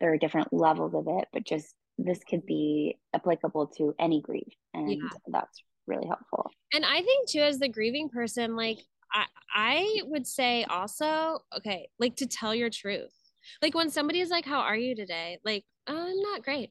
[0.00, 4.52] There are different levels of it, but just this could be applicable to any grief.
[4.74, 5.08] And Yeah.
[5.28, 6.50] that's really helpful.
[6.74, 8.78] and i think too as the grieving person like
[9.14, 13.14] i i would say also okay like to tell your truth
[13.62, 16.70] like when somebody is like how are you today like "Oh, i'm not great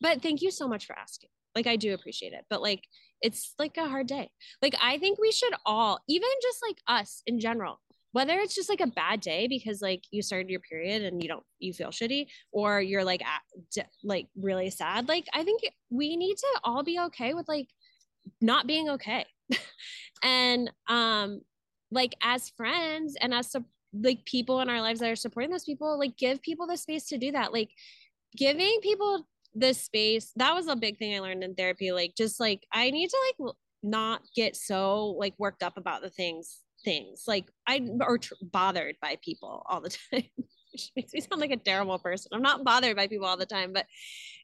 [0.00, 1.30] but thank you so much for asking.
[1.54, 2.84] Like i do appreciate it but like
[3.20, 4.30] it's like a hard day.
[4.62, 7.80] Like i think we should all even just like us in general
[8.12, 11.28] whether it's just like a bad day because like you started your period and you
[11.28, 16.16] don't you feel shitty or you're like at, like really sad like i think we
[16.16, 17.68] need to all be okay with like
[18.40, 19.24] not being okay.
[20.22, 21.42] And um
[21.90, 23.54] like as friends and as
[23.92, 27.06] like people in our lives that are supporting those people like give people the space
[27.06, 27.52] to do that.
[27.52, 27.70] Like
[28.36, 29.26] giving people
[29.58, 32.90] the space that was a big thing i learned in therapy like just like i
[32.90, 33.52] need to like
[33.82, 38.96] not get so like worked up about the things things like i or tr- bothered
[39.02, 40.22] by people all the time
[40.72, 43.46] which makes me sound like a terrible person i'm not bothered by people all the
[43.46, 43.86] time but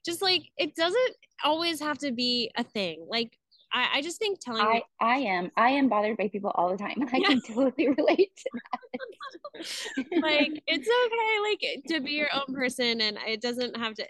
[0.04, 3.36] just like it doesn't always have to be a thing like
[3.72, 6.76] i, I just think telling I, I am I am bothered by people all the
[6.76, 7.08] time.
[7.12, 7.28] I Yeah.
[7.28, 10.20] can totally relate to that.
[10.22, 14.06] like it's okay like to be your own person and it doesn't have to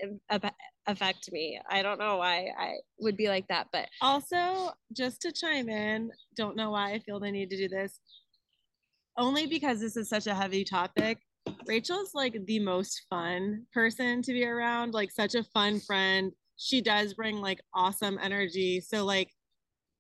[0.87, 5.33] affect me i don't know why i would be like that but Also, just to
[5.33, 7.99] chime in, don't know why I feel the need to do this.
[9.17, 11.19] Only because this is such a heavy topic.
[11.67, 16.33] Rachel's like the most fun person to be around, like such a fun friend.
[16.57, 18.81] She does bring like awesome energy.
[18.81, 19.31] So like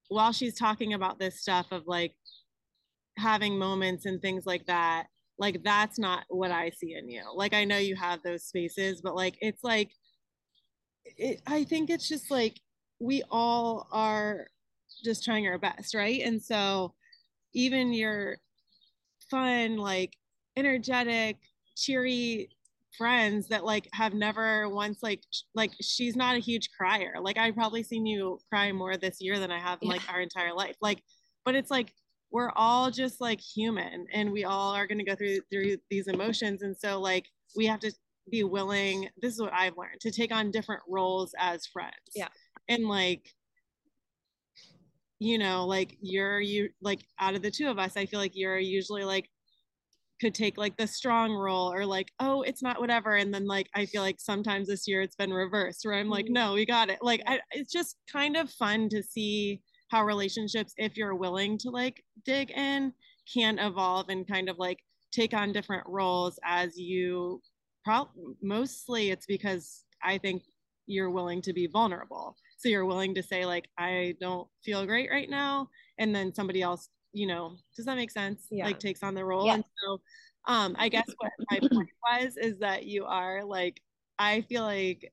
[0.08, 2.14] while she's talking about this stuff of like
[3.18, 5.06] having moments and things like that,
[5.38, 7.22] like that's not what I see in you.
[7.34, 9.90] Like I know you have those spaces, but like it's like
[11.04, 12.60] it, I think it's just like
[13.00, 14.46] we all are
[15.04, 16.20] just trying our best, right?
[16.22, 16.94] And so
[17.54, 18.38] even your
[19.30, 20.16] fun, like
[20.56, 21.36] energetic,
[21.76, 22.50] cheery
[22.96, 27.14] friends that like have never once like sh- like she's not a huge crier.
[27.20, 30.20] Like I've probably seen you cry more this year than I have in like our
[30.20, 30.76] entire life.
[30.80, 31.02] Like,
[31.44, 31.92] but it's like
[32.30, 36.08] we're all just like human and we all are going to go through through these
[36.08, 37.26] emotions and so like
[37.56, 37.92] we have to
[38.30, 42.28] be willing this is what i've learned to take on different roles as friends Yeah.
[42.68, 43.28] and like
[45.20, 48.32] you know like you're you like out of the two of us i feel like
[48.34, 49.28] you're usually like
[50.20, 53.68] could take like the strong role or like oh it's not whatever and then like
[53.74, 56.30] i feel like sometimes this year it's been reversed where i'm like Mhm.
[56.30, 59.60] no we got it like I, it's just kind of fun to see
[59.90, 62.92] how relationships if you're willing to like dig in
[63.32, 64.78] can evolve and kind of like
[65.12, 67.40] take on different roles as you
[67.84, 68.08] pro-
[68.42, 70.42] mostly it's because i think
[70.86, 75.10] you're willing to be vulnerable so you're willing to say like i don't feel great
[75.10, 75.68] right now
[75.98, 78.66] and then somebody else you know does that make sense Yeah.
[78.66, 79.54] like takes on the role Yeah.
[79.54, 80.00] and so
[80.46, 83.80] um i guess what my point was is that you are like
[84.18, 85.10] i feel like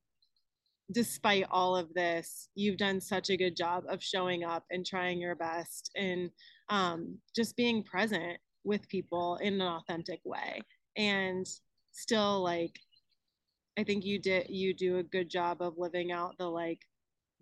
[0.92, 5.20] despite all of this you've done such a good job of showing up and trying
[5.22, 6.30] your best and
[6.70, 10.62] um, just being present with people in an authentic way
[10.98, 11.48] and
[11.92, 12.80] still like
[13.78, 16.80] i think you did you do a good job of living out the like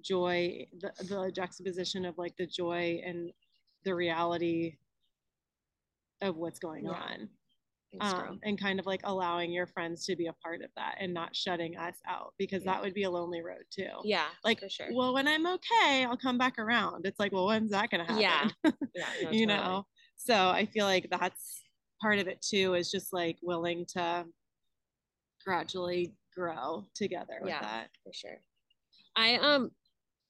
[0.02, 3.32] joy the, the juxtaposition of like the joy and
[3.84, 4.78] the reality
[6.22, 6.92] of what's going Yeah.
[6.92, 7.30] on
[8.02, 11.14] um, and kind of like allowing your friends to be a part of that and
[11.14, 12.74] not shutting us out because Yeah.
[12.74, 13.90] that would be a lonely road too.
[14.04, 14.90] yeah, Like, for sure.
[14.94, 17.06] well, when I'm okay, I'll come back around.
[17.06, 18.20] It's like, well, when's that to happen?
[18.20, 18.50] Yeah.
[18.64, 18.72] yeah,
[19.24, 19.48] no, you totally.
[19.48, 19.88] know?
[20.18, 21.64] So I feel like that's
[22.00, 24.26] part of it too, is just like willing to
[25.50, 27.62] gradually grow together with Yeah.
[27.62, 27.90] that.
[28.04, 28.40] for sure.
[29.16, 29.72] I um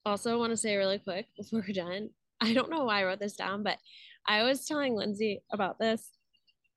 [0.05, 2.09] also want to say really quick before we're done.
[2.39, 3.77] I don't know why I wrote this down, but
[4.25, 6.09] I was telling Lindsay about this.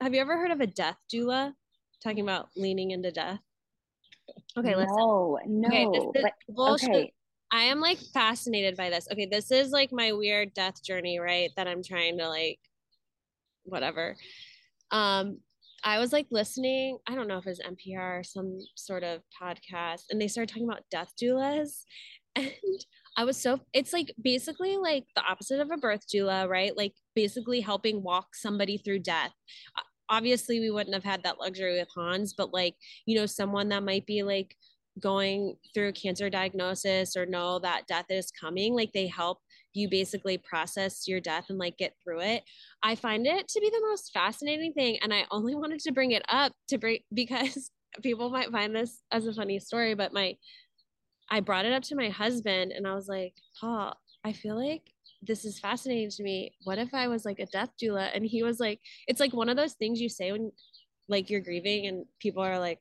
[0.01, 1.53] Have you ever heard of a death doula?
[2.03, 3.39] Talking about leaning into death.
[4.57, 4.97] Okay, listen.
[4.97, 5.67] No, no.
[5.67, 6.89] Okay, this is bullshit.
[6.89, 7.13] okay.
[7.53, 9.07] I am like fascinated by this.
[9.09, 11.49] Okay, this is like my weird death journey, right?
[11.55, 12.59] That I'm trying to like
[13.63, 14.17] whatever.
[14.91, 15.39] Um
[15.83, 20.03] I was like listening, I don't know if it's NPR or some sort of podcast,
[20.09, 21.83] and they started talking about death doulas.
[22.35, 22.49] And
[23.15, 26.75] I was so it's like basically like the opposite of a birth doula, right?
[26.75, 29.33] Like basically helping walk somebody through death.
[30.09, 32.73] Obviously, we wouldn't have had that luxury with Hans, but like,
[33.05, 34.55] you know, someone that might be like
[34.99, 39.39] going through cancer diagnosis or know that death is coming, like they help
[39.73, 42.43] you basically process your death and like get through it.
[42.81, 44.99] I find it to be the most fascinating thing.
[45.01, 47.71] And I only wanted to bring it up to bring because
[48.01, 50.35] people might find this as a funny story, but my
[51.29, 54.83] I brought it up to my husband and I was like, Paul, I feel like
[55.21, 56.51] this is fascinating to me.
[56.63, 58.09] What if I was like a death doula?
[58.13, 60.51] And he was like, it's like one of those things you say when
[61.07, 62.79] like you're grieving and people are like,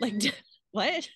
[0.00, 0.14] like
[0.72, 1.08] what?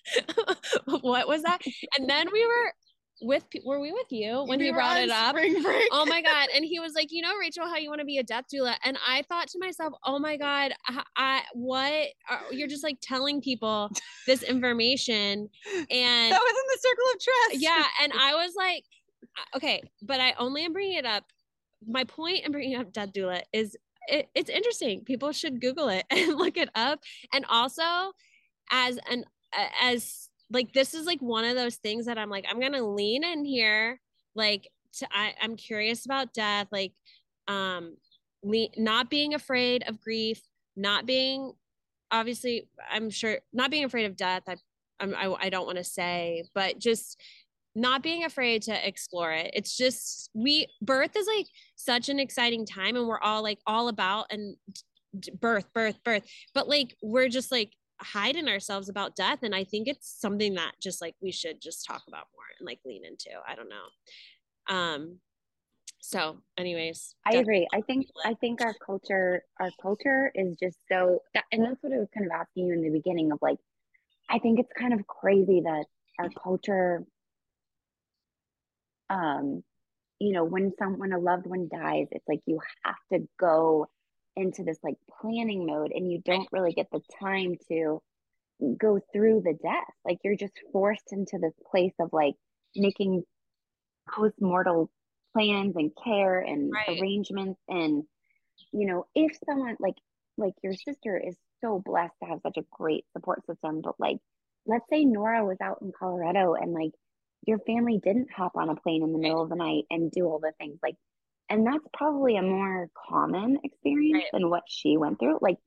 [1.01, 1.59] what was that?
[1.97, 2.73] And then we were
[3.21, 5.35] with were we with you when We he brought it up?
[5.91, 6.47] Oh my god.
[6.55, 8.75] And he was like you know rachel how you want to be a death doula?
[8.83, 12.97] And i thought to myself oh my god i, I what are, you're just like
[13.01, 13.89] telling people
[14.25, 17.61] this information and that was in the circle of trust.
[17.61, 18.83] yeah and i was like
[19.55, 21.23] okay but i only am bringing it up
[21.87, 23.77] my point in bringing up death doula is
[24.09, 25.03] it, it's interesting.
[25.03, 26.99] People should google it and look it up.
[27.33, 28.11] And also
[28.71, 29.25] as an
[29.81, 33.23] as like this is like one of those things that i'm like i'm gonna lean
[33.23, 33.99] in here
[34.35, 36.93] like to, I, i'm curious about death like
[37.47, 37.95] um
[38.43, 40.41] le- not being afraid of grief
[40.75, 41.51] not being
[42.11, 44.55] obviously i'm sure not being afraid of death i
[45.01, 47.21] I'm, I, I don't want to say but just
[47.75, 49.51] not being afraid to explore it.
[49.53, 53.87] It's just we birth is like such an exciting time and we're all like all
[53.87, 54.55] about and
[55.39, 56.23] birth birth birth.
[56.53, 57.71] But like we're just like
[58.01, 61.85] hiding ourselves about death and i think it's something that just like we should just
[61.85, 65.19] talk about more and like lean into i don't know um
[66.01, 67.67] so anyways I agree.
[67.73, 71.93] I think I think our culture our culture is just so that, and that's what
[71.93, 73.57] I was kind of asking you in the beginning of like
[74.29, 75.85] I think it's kind of crazy that
[76.19, 77.03] our culture
[79.09, 79.63] um
[80.19, 83.87] you know when someone a loved one dies it's like you have to go
[84.39, 88.01] into this like planning mode and you don't really get the time to
[88.77, 89.93] go through the death.
[90.05, 92.35] Like you're just forced into this place of like
[92.75, 93.23] making
[94.09, 94.89] post-mortal
[95.33, 96.99] plans and care and Right.
[96.99, 98.03] arrangements and
[98.71, 99.95] you know if someone like
[100.37, 104.17] like your sister is so blessed to have such a great support system but like
[104.65, 106.91] let's say nora was out in colorado and like
[107.45, 110.25] your family didn't hop on a plane in the middle of the night and do
[110.25, 110.95] all the things like
[111.49, 114.31] and that's probably a more common experience Right.
[114.33, 115.39] than what she went through.
[115.41, 115.57] Like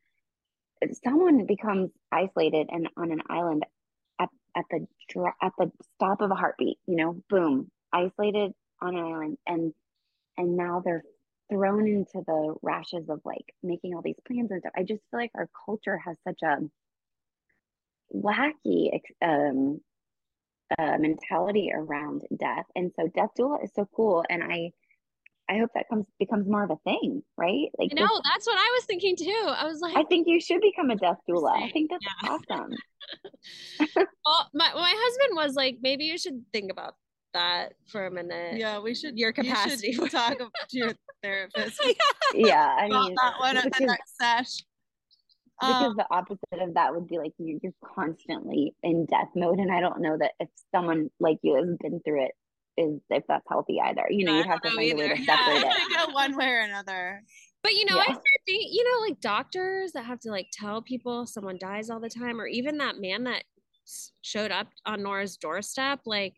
[1.05, 3.65] someone becomes isolated and on an island
[4.21, 4.87] at, at the
[5.43, 9.73] at the stop of a heartbeat you know boom isolated on an island and
[10.39, 11.05] and now they're
[11.51, 14.73] thrown into the rashes of like making all these plans and stuff.
[14.77, 16.59] I just feel like our culture has such a
[18.15, 19.81] wacky um
[20.79, 22.67] uh, mentality around death.
[22.75, 24.25] And so death doula is so cool.
[24.31, 24.73] And i
[25.49, 28.57] i hope that comes becomes more of a thing right like no, know that's what
[28.57, 29.45] I was thinking too.
[29.49, 31.51] I was like, I think you should become a death doula.
[31.63, 32.31] I think that's Yeah.
[32.31, 32.71] awesome.
[33.97, 36.95] well, my my husband was like, maybe you should think about
[37.35, 38.57] that for a minute.
[38.59, 39.19] Yeah, we should.
[39.19, 40.93] Your you should capacity for- talk to your
[41.23, 41.81] therapist
[42.35, 44.65] Yeah, I about mean, that one at the because, next sesh.
[45.61, 49.59] because Um, the opposite of that would be like you, you're constantly in death mode,
[49.59, 52.33] and I don't know that if someone like you has been through it,
[52.77, 54.07] is if that's healthy either.
[54.11, 55.95] You know, I you'd have to don't know find a way to Yeah, separate it's
[55.95, 56.07] it.
[56.07, 57.23] go one way or another.
[57.63, 58.13] But you know, I Yeah.
[58.13, 62.01] start thinking, you know, like doctors that have to like tell people someone dies all
[62.01, 63.45] the time, or even that man that
[64.23, 66.01] showed up on Nora's doorstep.
[66.07, 66.35] Like,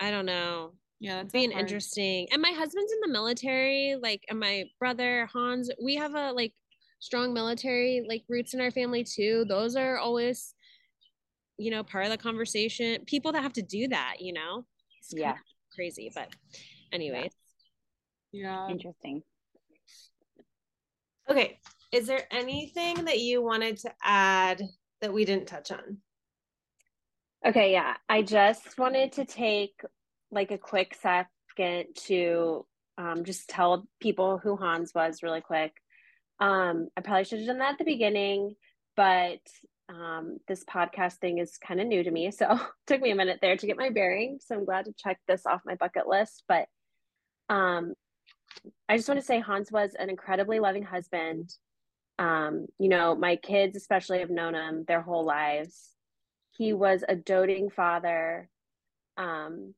[0.00, 1.62] I don't know, Yeah, that's being hard.
[1.62, 2.28] interesting.
[2.32, 6.52] And my husband's in the military, like, and my brother Hans, we have a like
[7.00, 9.44] strong military like roots in our family too.
[9.48, 10.54] Those are always,
[11.58, 13.04] you know, part of the conversation.
[13.06, 14.64] People that have to do that, you know,
[15.00, 15.36] it's Yeah, of
[15.74, 16.10] crazy.
[16.14, 16.28] But,
[16.92, 17.32] anyways,
[18.32, 18.68] Yeah.
[18.68, 19.22] interesting.
[21.28, 21.58] Okay.
[21.92, 24.62] Is there anything that you wanted to add
[25.00, 25.98] that we didn't touch on?
[27.44, 27.96] Okay, yeah.
[28.08, 29.80] I just wanted to take
[30.30, 32.64] like a quick second to
[32.96, 35.72] um, just tell people who Hans was really quick.
[36.40, 38.54] Um, I probably should have done that at the beginning,
[38.96, 39.40] but
[39.92, 42.30] um, this podcast thing is kind of new to me.
[42.36, 44.44] So took me a minute there to get my bearings.
[44.46, 46.44] So I'm glad to check this off my bucket list.
[46.48, 46.66] But
[47.48, 47.94] um,
[48.88, 51.50] I just want to say Hans was an incredibly loving husband.
[52.18, 55.90] Um, you know, my kids especially have known him their whole lives.
[56.56, 58.48] He was a doting father,
[59.16, 59.74] um,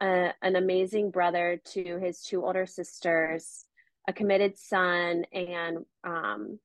[0.00, 3.66] a, an amazing brother to his two older sisters,
[4.08, 6.58] a committed son, and um,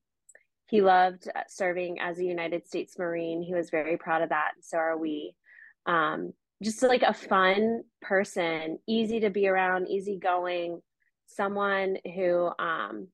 [0.70, 3.42] he loved serving as a United States Marine.
[3.42, 4.52] He was very proud of that.
[4.54, 5.34] And so are we.
[5.86, 6.32] Um,
[6.62, 10.80] just like a fun person, easy to be around, easygoing,
[11.26, 13.08] someone who um,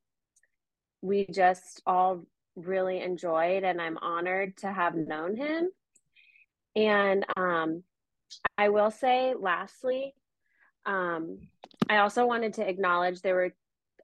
[1.01, 2.24] we just all
[2.57, 3.62] really enjoyed.
[3.62, 5.70] And I'm honored to have known him.
[6.74, 7.85] And um,
[8.59, 10.15] I will say, lastly,
[10.85, 11.39] um,
[11.89, 13.55] I also wanted to acknowledge there were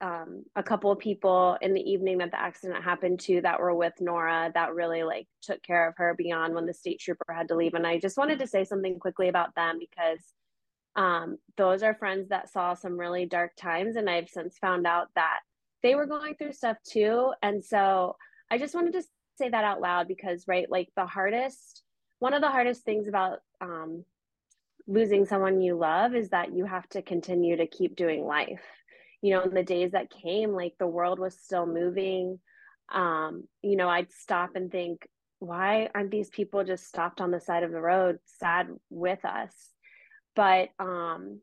[0.03, 3.75] um, a couple of people in the evening that the accident happened to that were
[3.75, 7.49] with Nora that really like took care of her beyond when the state trooper had
[7.49, 7.75] to leave.
[7.75, 10.21] And I just wanted to say something quickly about them because
[10.97, 13.95] um, those are friends that saw some really dark times.
[13.95, 15.39] And I've since found out that
[15.85, 17.33] they were going through stuff too.
[17.41, 18.17] And so
[18.51, 19.05] I just wanted to
[19.39, 21.83] say that out loud because, right, like the hardest,
[22.19, 24.05] one of the hardest things about um,
[24.89, 28.63] losing someone you love is that you have to continue to keep doing life
[29.23, 32.39] you know in the days that came like the world was still moving.
[32.93, 35.09] Um you know i'd stop and think
[35.39, 39.55] why aren't these people just stopped on the side of the road sad with us?
[40.37, 41.41] But um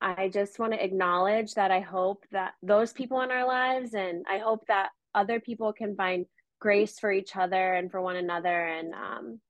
[0.00, 4.24] i just want to acknowledge that i hope that those people in our lives and
[4.30, 6.26] i hope that other people can find
[6.60, 9.40] grace for each other and for one another and um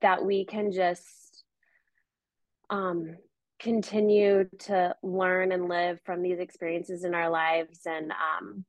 [0.00, 1.44] that we can just
[2.70, 3.16] um
[3.62, 8.64] continue to learn and live from these experiences in our lives and um,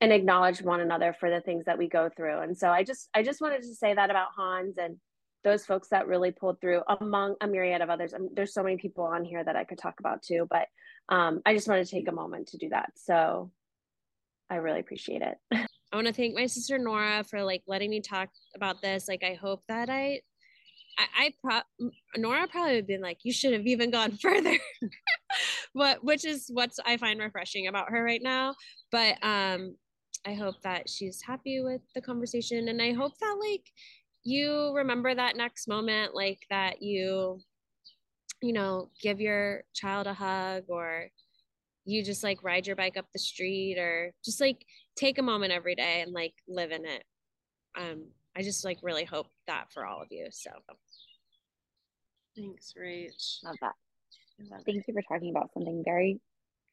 [0.00, 2.40] and acknowledge one another for the things that we go through.
[2.40, 4.96] And so i just i just wanted to say that about hans and
[5.44, 8.14] those folks that really pulled through among a myriad of others.
[8.14, 10.66] Um, there's so many people on here that i could talk about too but
[11.08, 12.90] um, i just wanted to take a moment to do that.
[12.96, 13.50] So
[14.50, 15.38] i really appreciate it.
[15.92, 19.06] I want to thank my sister nora for like letting me talk about this.
[19.06, 20.20] Like i hope that i
[20.98, 24.56] I, I pro- Nora probably would have been like, you should have even gone further,
[25.74, 28.54] but which is what I find refreshing about her right now.
[28.90, 29.76] But um,
[30.26, 33.64] I hope that she's happy with the conversation, and I hope that like
[34.24, 37.40] you remember that next moment, like that you,
[38.40, 41.08] you know, give your child a hug or
[41.84, 44.64] you just like ride your bike up the street or just like
[44.96, 47.04] take a moment every day and like live in it.
[47.76, 48.06] Um,
[48.36, 50.26] I just like really hope that for all of you.
[50.30, 50.50] So
[52.36, 53.44] thanks, Rach.
[53.44, 53.74] Love that.
[54.50, 56.20] Love Thank you for talking about something very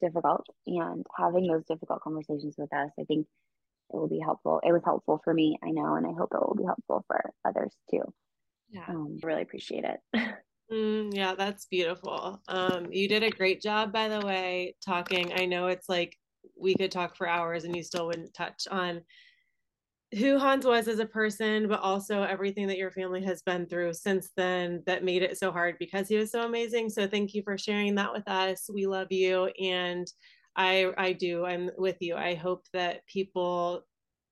[0.01, 2.91] difficult and having those difficult conversations with us.
[2.99, 3.27] I think
[3.91, 4.61] it will be helpful.
[4.63, 7.33] It was helpful for me, I know, and I hope it will be helpful for
[7.45, 8.03] others too.
[8.69, 9.99] Yeah, um, really appreciate it.
[10.71, 12.39] mm, yeah, that's beautiful.
[12.47, 15.33] Um, you did a great job, by the way, talking.
[15.35, 16.15] I know it's like
[16.57, 19.01] we could talk for hours and you still wouldn't touch on
[20.17, 23.93] who Hans was as a person, but also everything that your family has been through
[23.93, 26.89] since then that made it so hard because he was so amazing.
[26.89, 28.69] So thank you for sharing that with us.
[28.73, 30.11] We love you and
[30.55, 31.45] I I do.
[31.45, 32.15] I'm with you.
[32.15, 33.85] I hope that people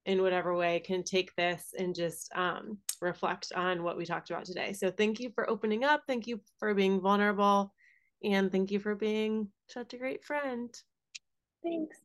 [0.08, 4.46] in whatever way can take this and just um, reflect on what we talked about
[4.46, 4.74] today.
[4.74, 6.04] So thank you for opening up.
[6.08, 7.74] Thank you for being vulnerable.
[8.24, 10.74] And thank you for being such a great friend.
[11.62, 11.98] Thanks.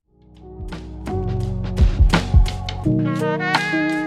[3.22, 4.01] Música